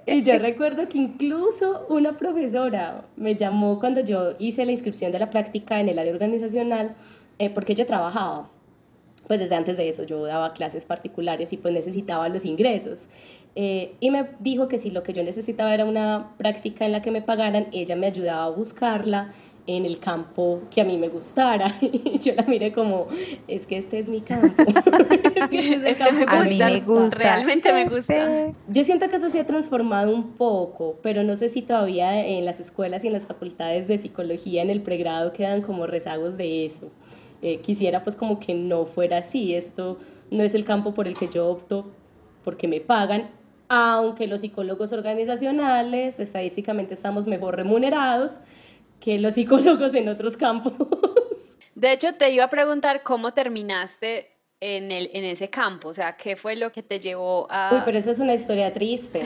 y 0.08 0.24
yo 0.24 0.39
recuerdo 0.39 0.88
que 0.88 0.98
incluso 0.98 1.86
una 1.89 2.17
profesora 2.17 3.04
me 3.17 3.36
llamó 3.36 3.80
cuando 3.80 4.00
yo 4.00 4.34
hice 4.39 4.65
la 4.65 4.72
inscripción 4.72 5.12
de 5.12 5.19
la 5.19 5.30
práctica 5.30 5.82
en 5.82 5.89
el 5.89 6.00
área 6.00 6.13
organizacional, 6.13 6.96
eh, 7.38 7.50
porque 7.50 7.76
yo 7.76 7.86
trabajaba. 7.86 8.50
Pues 9.28 9.40
desde 9.40 9.56
antes 9.56 9.78
de 9.78 9.88
eso 9.88 10.04
yo 10.04 10.24
daba 10.26 10.54
clases 10.54 10.86
particulares 10.86 11.54
y 11.54 11.58
pues 11.58 11.74
necesitaba 11.74 12.30
los 12.30 12.46
ingresos. 12.46 13.10
Eh, 13.56 13.94
y 14.00 14.10
me 14.10 14.28
dijo 14.40 14.68
que 14.68 14.78
si 14.78 14.90
lo 14.90 15.04
que 15.04 15.14
yo 15.14 15.24
necesitaba 15.24 15.74
era 15.74 15.86
una 15.86 16.34
práctica 16.38 16.86
en 16.86 16.92
la 16.92 17.02
que 17.02 17.12
me 17.12 17.22
pagaran, 17.22 17.68
ella 17.72 17.96
me 17.96 18.08
ayudaba 18.08 18.46
a 18.46 18.50
buscarla 18.50 19.34
en 19.66 19.86
el 19.86 20.00
campo 20.00 20.62
que 20.70 20.82
a 20.82 20.84
mí 20.84 20.98
me 20.98 21.08
gustara. 21.08 21.78
Y 21.82 22.20
yo 22.20 22.34
la 22.36 22.44
miré 22.44 22.72
como, 22.72 23.08
es 23.48 23.66
que 23.66 23.78
este 23.78 24.00
es 24.00 24.08
mi 24.08 24.22
campo. 24.22 24.48
es 24.58 25.50
que 25.50 25.60
este 25.60 25.76
es 25.76 25.84
el 25.84 25.98
campo 25.98 26.26
a 26.28 26.44
mí 26.44 26.58
me 26.58 26.80
gusta. 26.82 27.18
Realmente 27.18 27.74
me 27.74 27.88
gusta. 27.88 28.54
Yo 28.68 28.84
siento 28.84 29.08
que 29.10 29.16
eso 29.16 29.30
se 29.30 29.40
ha 29.40 29.46
transformado 29.46 30.14
un 30.14 30.34
poco, 30.34 30.98
pero 31.02 31.24
no 31.24 31.36
sé 31.36 31.50
si 31.50 31.62
todavía 31.62 32.26
en 32.26 32.46
las 32.46 32.60
escuelas 32.60 33.04
y 33.04 33.08
en 33.08 33.14
las 33.14 33.26
facultades 33.26 33.88
de 33.88 33.98
psicología 33.98 34.62
en 34.62 34.70
el 34.70 34.82
pregrado 34.82 35.34
quedan 35.34 35.62
como 35.62 35.88
rezagos 35.88 36.38
de 36.38 36.66
eso. 36.66 36.92
Eh, 37.43 37.60
quisiera 37.60 38.03
pues 38.03 38.15
como 38.15 38.39
que 38.39 38.53
no 38.53 38.86
fuera 38.86 39.17
así. 39.17 39.53
Esto 39.53 39.99
no 40.32 40.43
es 40.43 40.56
el 40.56 40.65
campo 40.65 40.93
por 40.93 41.08
el 41.08 41.15
que 41.15 41.27
yo 41.27 41.47
opto 41.49 41.91
porque 42.43 42.67
me 42.67 42.79
pagan 42.79 43.29
aunque 43.69 44.27
los 44.27 44.41
psicólogos 44.41 44.91
organizacionales 44.91 46.19
estadísticamente 46.19 46.93
estamos 46.93 47.25
mejor 47.25 47.56
remunerados 47.56 48.41
que 48.99 49.19
los 49.19 49.34
psicólogos 49.34 49.93
en 49.95 50.10
otros 50.10 50.38
campos. 50.38 50.73
De 51.75 51.91
hecho, 51.91 52.13
te 52.13 52.32
iba 52.32 52.43
a 52.43 52.49
preguntar 52.49 53.03
cómo 53.03 53.32
terminaste 53.32 54.29
en, 54.62 54.91
el, 54.91 55.10
en 55.13 55.25
ese 55.25 55.49
campo, 55.49 55.89
o 55.89 55.93
sea, 55.93 56.15
¿qué 56.15 56.38
fue 56.38 56.56
lo 56.56 56.71
que 56.71 56.84
te 56.84 56.99
llevó 56.99 57.47
a...? 57.49 57.71
Uy, 57.73 57.82
pero 57.84 57.97
esa 57.97 58.12
es 58.12 58.19
una 58.19 58.34
historia 58.34 58.71
triste. 58.71 59.21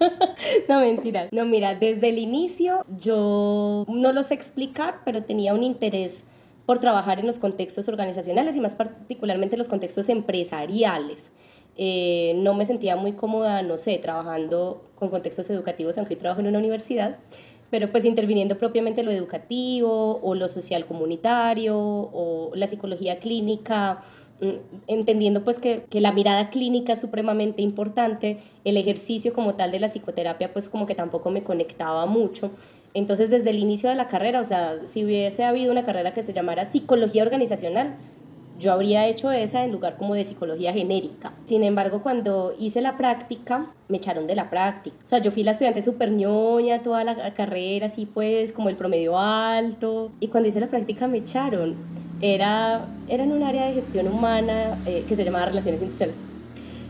no, 0.68 0.80
mentira. 0.80 1.28
No, 1.30 1.44
mira, 1.44 1.74
desde 1.74 2.08
el 2.08 2.18
inicio 2.18 2.84
yo 2.88 3.84
no 3.88 4.12
lo 4.12 4.22
sé 4.22 4.34
explicar, 4.34 5.02
pero 5.04 5.22
tenía 5.22 5.54
un 5.54 5.62
interés 5.62 6.24
por 6.66 6.80
trabajar 6.80 7.20
en 7.20 7.26
los 7.26 7.38
contextos 7.38 7.88
organizacionales 7.88 8.56
y 8.56 8.60
más 8.60 8.74
particularmente 8.74 9.56
los 9.56 9.68
contextos 9.68 10.08
empresariales. 10.08 11.32
Eh, 11.78 12.34
no 12.36 12.54
me 12.54 12.66
sentía 12.66 12.96
muy 12.96 13.12
cómoda, 13.12 13.62
no 13.62 13.78
sé, 13.78 13.98
trabajando 13.98 14.82
con 14.96 15.10
contextos 15.10 15.48
educativos, 15.50 15.96
aunque 15.98 16.16
trabajo 16.16 16.40
en 16.40 16.48
una 16.48 16.58
universidad, 16.58 17.18
pero 17.70 17.90
pues 17.90 18.04
interviniendo 18.04 18.58
propiamente 18.58 19.02
lo 19.02 19.10
educativo 19.10 20.18
o 20.22 20.34
lo 20.34 20.48
social 20.48 20.86
comunitario 20.86 21.76
o 21.78 22.50
la 22.54 22.66
psicología 22.66 23.18
clínica, 23.18 24.02
mm, 24.40 24.50
entendiendo 24.86 25.44
pues 25.44 25.58
que, 25.58 25.84
que, 25.90 26.00
la 26.00 26.12
mirada 26.12 26.48
clínica 26.50 26.94
es 26.94 27.00
supremamente 27.00 27.60
importante, 27.60 28.38
el 28.64 28.76
ejercicio 28.78 29.34
como 29.34 29.54
tal 29.54 29.70
de 29.70 29.80
la 29.80 29.88
psicoterapia 29.88 30.52
pues 30.52 30.68
como 30.68 30.86
que 30.86 30.94
tampoco 30.94 31.30
me 31.30 31.42
conectaba 31.42 32.06
mucho. 32.06 32.50
Entonces 32.96 33.28
desde 33.28 33.50
el 33.50 33.58
inicio 33.58 33.90
de 33.90 33.94
la 33.94 34.08
carrera, 34.08 34.40
o 34.40 34.44
sea, 34.46 34.78
si 34.86 35.04
hubiese 35.04 35.44
habido 35.44 35.70
una 35.70 35.84
carrera 35.84 36.14
que 36.14 36.22
se 36.22 36.32
llamara 36.32 36.64
psicología 36.64 37.24
organizacional, 37.24 37.94
yo 38.58 38.72
habría 38.72 39.06
hecho 39.06 39.30
esa 39.30 39.66
en 39.66 39.72
lugar 39.72 39.98
como 39.98 40.14
de 40.14 40.24
psicología 40.24 40.72
genérica. 40.72 41.34
Sin 41.44 41.62
embargo, 41.62 42.02
cuando 42.02 42.54
hice 42.58 42.80
la 42.80 42.96
práctica, 42.96 43.66
me 43.88 43.98
echaron 43.98 44.26
de 44.26 44.34
la 44.34 44.48
práctica. 44.48 44.96
O 45.04 45.08
sea, 45.08 45.18
yo 45.18 45.30
fui 45.30 45.42
la 45.42 45.50
estudiante 45.50 45.82
súper 45.82 46.10
ñoña 46.10 46.82
toda 46.82 47.04
la 47.04 47.34
carrera, 47.34 47.88
así 47.88 48.06
pues, 48.06 48.50
como 48.50 48.70
el 48.70 48.76
promedio 48.76 49.18
alto. 49.18 50.10
Y 50.18 50.28
cuando 50.28 50.48
hice 50.48 50.60
la 50.60 50.68
práctica 50.68 51.06
me 51.06 51.18
echaron. 51.18 51.74
Era, 52.22 52.86
era 53.08 53.24
en 53.24 53.32
un 53.32 53.42
área 53.42 53.66
de 53.66 53.74
gestión 53.74 54.08
humana 54.08 54.78
eh, 54.86 55.04
que 55.06 55.16
se 55.16 55.22
llamaba 55.22 55.44
Relaciones 55.44 55.82
Industriales. 55.82 56.22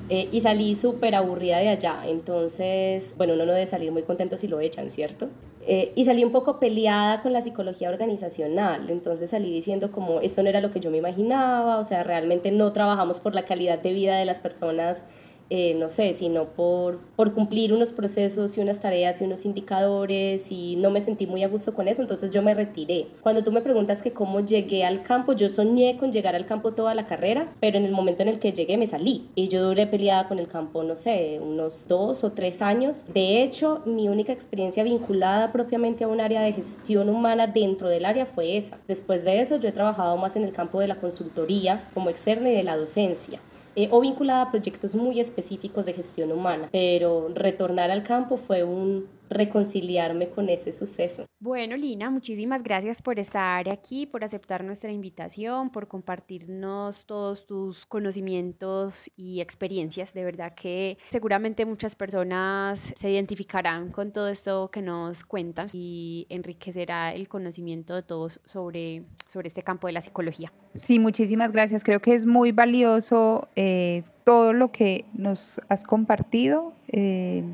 Eh, 0.08 0.28
y 0.30 0.40
salí 0.40 0.76
súper 0.76 1.16
aburrida 1.16 1.58
de 1.58 1.68
allá. 1.70 2.02
Entonces, 2.06 3.16
bueno, 3.18 3.34
uno 3.34 3.44
no 3.44 3.52
debe 3.52 3.66
salir 3.66 3.90
muy 3.90 4.02
contento 4.02 4.36
si 4.36 4.46
lo 4.46 4.60
echan, 4.60 4.88
¿cierto? 4.88 5.28
Eh, 5.68 5.92
y 5.96 6.04
salí 6.04 6.22
un 6.22 6.30
poco 6.30 6.60
peleada 6.60 7.22
con 7.22 7.32
la 7.32 7.40
psicología 7.40 7.90
organizacional, 7.90 8.88
entonces 8.88 9.30
salí 9.30 9.52
diciendo 9.52 9.90
como 9.90 10.20
esto 10.20 10.40
no 10.44 10.48
era 10.48 10.60
lo 10.60 10.70
que 10.70 10.78
yo 10.78 10.92
me 10.92 10.98
imaginaba, 10.98 11.78
o 11.78 11.84
sea, 11.84 12.04
realmente 12.04 12.52
no 12.52 12.72
trabajamos 12.72 13.18
por 13.18 13.34
la 13.34 13.44
calidad 13.44 13.80
de 13.80 13.92
vida 13.92 14.16
de 14.16 14.24
las 14.24 14.38
personas 14.38 15.06
eh, 15.50 15.74
no 15.74 15.90
sé, 15.90 16.12
sino 16.12 16.46
por, 16.46 16.98
por 17.14 17.32
cumplir 17.32 17.72
unos 17.72 17.92
procesos 17.92 18.58
y 18.58 18.60
unas 18.60 18.80
tareas 18.80 19.20
y 19.20 19.24
unos 19.24 19.44
indicadores 19.44 20.50
y 20.50 20.76
no 20.76 20.90
me 20.90 21.00
sentí 21.00 21.26
muy 21.26 21.44
a 21.44 21.48
gusto 21.48 21.74
con 21.74 21.88
eso, 21.88 22.02
entonces 22.02 22.30
yo 22.30 22.42
me 22.42 22.54
retiré. 22.54 23.06
Cuando 23.20 23.44
tú 23.44 23.52
me 23.52 23.60
preguntas 23.60 24.02
que 24.02 24.12
cómo 24.12 24.40
llegué 24.40 24.84
al 24.84 25.02
campo, 25.02 25.32
yo 25.32 25.48
soñé 25.48 25.96
con 25.98 26.12
llegar 26.12 26.34
al 26.34 26.46
campo 26.46 26.72
toda 26.72 26.94
la 26.94 27.06
carrera, 27.06 27.52
pero 27.60 27.78
en 27.78 27.84
el 27.84 27.92
momento 27.92 28.22
en 28.22 28.28
el 28.28 28.38
que 28.38 28.52
llegué 28.52 28.76
me 28.76 28.86
salí 28.86 29.28
y 29.34 29.48
yo 29.48 29.62
duré 29.62 29.86
peleada 29.86 30.28
con 30.28 30.38
el 30.38 30.48
campo, 30.48 30.82
no 30.82 30.96
sé, 30.96 31.38
unos 31.40 31.86
dos 31.88 32.24
o 32.24 32.32
tres 32.32 32.62
años. 32.62 33.04
De 33.12 33.42
hecho, 33.42 33.82
mi 33.86 34.08
única 34.08 34.32
experiencia 34.32 34.82
vinculada 34.82 35.52
propiamente 35.52 36.04
a 36.04 36.08
un 36.08 36.20
área 36.20 36.40
de 36.40 36.52
gestión 36.52 37.08
humana 37.08 37.46
dentro 37.46 37.88
del 37.88 38.04
área 38.04 38.26
fue 38.26 38.56
esa. 38.56 38.78
Después 38.88 39.24
de 39.24 39.40
eso, 39.40 39.56
yo 39.56 39.68
he 39.68 39.72
trabajado 39.72 40.16
más 40.16 40.36
en 40.36 40.44
el 40.44 40.52
campo 40.52 40.80
de 40.80 40.88
la 40.88 40.96
consultoría 40.96 41.88
como 41.94 42.10
externa 42.10 42.50
y 42.50 42.56
de 42.56 42.62
la 42.62 42.76
docencia. 42.76 43.40
Eh, 43.76 43.88
o 43.92 44.00
vinculada 44.00 44.42
a 44.42 44.50
proyectos 44.50 44.94
muy 44.94 45.20
específicos 45.20 45.84
de 45.84 45.92
gestión 45.92 46.32
humana, 46.32 46.70
pero 46.72 47.28
retornar 47.34 47.90
al 47.90 48.02
campo 48.02 48.38
fue 48.38 48.64
un 48.64 49.06
reconciliarme 49.28 50.28
con 50.28 50.48
ese 50.48 50.72
suceso. 50.72 51.26
Bueno, 51.38 51.76
Lina, 51.76 52.10
muchísimas 52.10 52.62
gracias 52.62 53.02
por 53.02 53.18
estar 53.18 53.68
aquí, 53.68 54.06
por 54.06 54.24
aceptar 54.24 54.64
nuestra 54.64 54.90
invitación, 54.90 55.70
por 55.70 55.88
compartirnos 55.88 57.06
todos 57.06 57.46
tus 57.46 57.86
conocimientos 57.86 59.10
y 59.16 59.40
experiencias. 59.40 60.14
De 60.14 60.24
verdad 60.24 60.54
que 60.54 60.98
seguramente 61.10 61.66
muchas 61.66 61.96
personas 61.96 62.94
se 62.96 63.10
identificarán 63.10 63.90
con 63.90 64.12
todo 64.12 64.28
esto 64.28 64.70
que 64.70 64.82
nos 64.82 65.24
cuentas 65.24 65.72
y 65.74 66.26
enriquecerá 66.30 67.12
el 67.12 67.28
conocimiento 67.28 67.94
de 67.94 68.02
todos 68.02 68.40
sobre, 68.44 69.04
sobre 69.26 69.48
este 69.48 69.62
campo 69.62 69.86
de 69.86 69.92
la 69.92 70.00
psicología. 70.00 70.52
Sí, 70.74 70.98
muchísimas 70.98 71.52
gracias. 71.52 71.82
Creo 71.84 72.00
que 72.00 72.14
es 72.14 72.26
muy 72.26 72.52
valioso 72.52 73.48
eh, 73.56 74.04
todo 74.24 74.52
lo 74.52 74.72
que 74.72 75.04
nos 75.12 75.60
has 75.68 75.84
compartido. 75.84 76.72
Eh, 76.88 77.44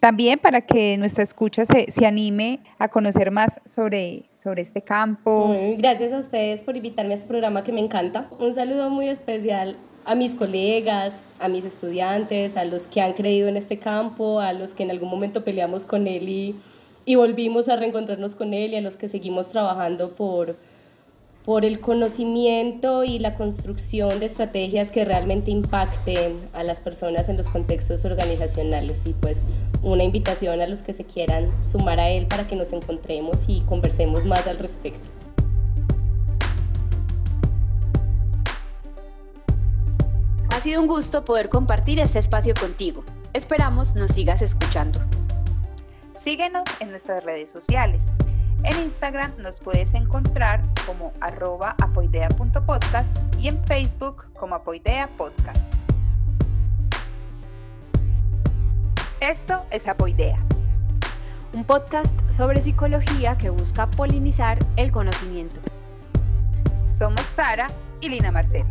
También 0.00 0.38
para 0.38 0.62
que 0.62 0.96
nuestra 0.98 1.22
escucha 1.22 1.64
se, 1.64 1.90
se 1.90 2.06
anime 2.06 2.60
a 2.78 2.88
conocer 2.88 3.30
más 3.30 3.60
sobre, 3.66 4.24
sobre 4.42 4.62
este 4.62 4.82
campo. 4.82 5.54
Gracias 5.78 6.12
a 6.12 6.18
ustedes 6.18 6.62
por 6.62 6.76
invitarme 6.76 7.12
a 7.12 7.16
este 7.16 7.28
programa 7.28 7.64
que 7.64 7.72
me 7.72 7.80
encanta. 7.80 8.28
Un 8.38 8.54
saludo 8.54 8.90
muy 8.90 9.08
especial 9.08 9.76
a 10.04 10.14
mis 10.14 10.34
colegas, 10.34 11.14
a 11.38 11.48
mis 11.48 11.64
estudiantes, 11.64 12.56
a 12.56 12.64
los 12.64 12.86
que 12.86 13.00
han 13.00 13.12
creído 13.12 13.48
en 13.48 13.56
este 13.56 13.78
campo, 13.78 14.40
a 14.40 14.52
los 14.52 14.74
que 14.74 14.82
en 14.82 14.90
algún 14.90 15.10
momento 15.10 15.44
peleamos 15.44 15.84
con 15.84 16.06
él 16.06 16.28
y, 16.28 16.56
y 17.04 17.14
volvimos 17.16 17.68
a 17.68 17.76
reencontrarnos 17.76 18.34
con 18.34 18.54
él 18.54 18.72
y 18.72 18.76
a 18.76 18.80
los 18.80 18.96
que 18.96 19.08
seguimos 19.08 19.50
trabajando 19.50 20.12
por, 20.12 20.56
por 21.44 21.64
el 21.64 21.80
conocimiento 21.80 23.02
y 23.02 23.18
la 23.18 23.34
construcción 23.34 24.20
de 24.20 24.26
estrategias 24.26 24.90
que 24.90 25.04
realmente 25.04 25.50
impacten 25.50 26.48
a 26.52 26.62
las 26.62 26.80
personas 26.80 27.28
en 27.28 27.36
los 27.36 27.48
contextos 27.48 28.04
organizacionales. 28.04 29.06
Y 29.06 29.14
pues 29.14 29.46
una 29.82 30.04
invitación 30.04 30.60
a 30.60 30.66
los 30.66 30.82
que 30.82 30.92
se 30.92 31.04
quieran 31.04 31.52
sumar 31.64 31.98
a 31.98 32.10
él 32.10 32.26
para 32.26 32.46
que 32.46 32.56
nos 32.56 32.72
encontremos 32.72 33.46
y 33.48 33.62
conversemos 33.62 34.24
más 34.24 34.46
al 34.46 34.58
respecto. 34.58 35.08
Ha 40.50 40.62
sido 40.62 40.82
un 40.82 40.88
gusto 40.88 41.24
poder 41.24 41.48
compartir 41.48 42.00
este 42.00 42.18
espacio 42.18 42.52
contigo. 42.60 43.02
Esperamos 43.32 43.94
nos 43.94 44.12
sigas 44.12 44.42
escuchando. 44.42 45.00
Síguenos 46.22 46.64
en 46.80 46.90
nuestras 46.90 47.24
redes 47.24 47.48
sociales 47.48 48.02
en 48.64 48.78
Instagram 48.80 49.32
nos 49.38 49.58
puedes 49.60 49.92
encontrar 49.94 50.62
como 50.86 51.12
arroba 51.20 51.76
apoidea.podcast 51.82 53.08
y 53.38 53.48
en 53.48 53.64
Facebook 53.66 54.26
como 54.34 54.54
Apoidea 54.54 55.08
Podcast. 55.16 55.60
Esto 59.20 59.64
es 59.70 59.86
Apoidea. 59.86 60.38
Un 61.52 61.64
podcast 61.64 62.12
sobre 62.30 62.62
psicología 62.62 63.36
que 63.36 63.50
busca 63.50 63.90
polinizar 63.90 64.58
el 64.76 64.92
conocimiento. 64.92 65.60
Somos 66.98 67.20
Sara 67.34 67.66
y 68.00 68.08
Lina 68.08 68.30
Marcela. 68.30 68.68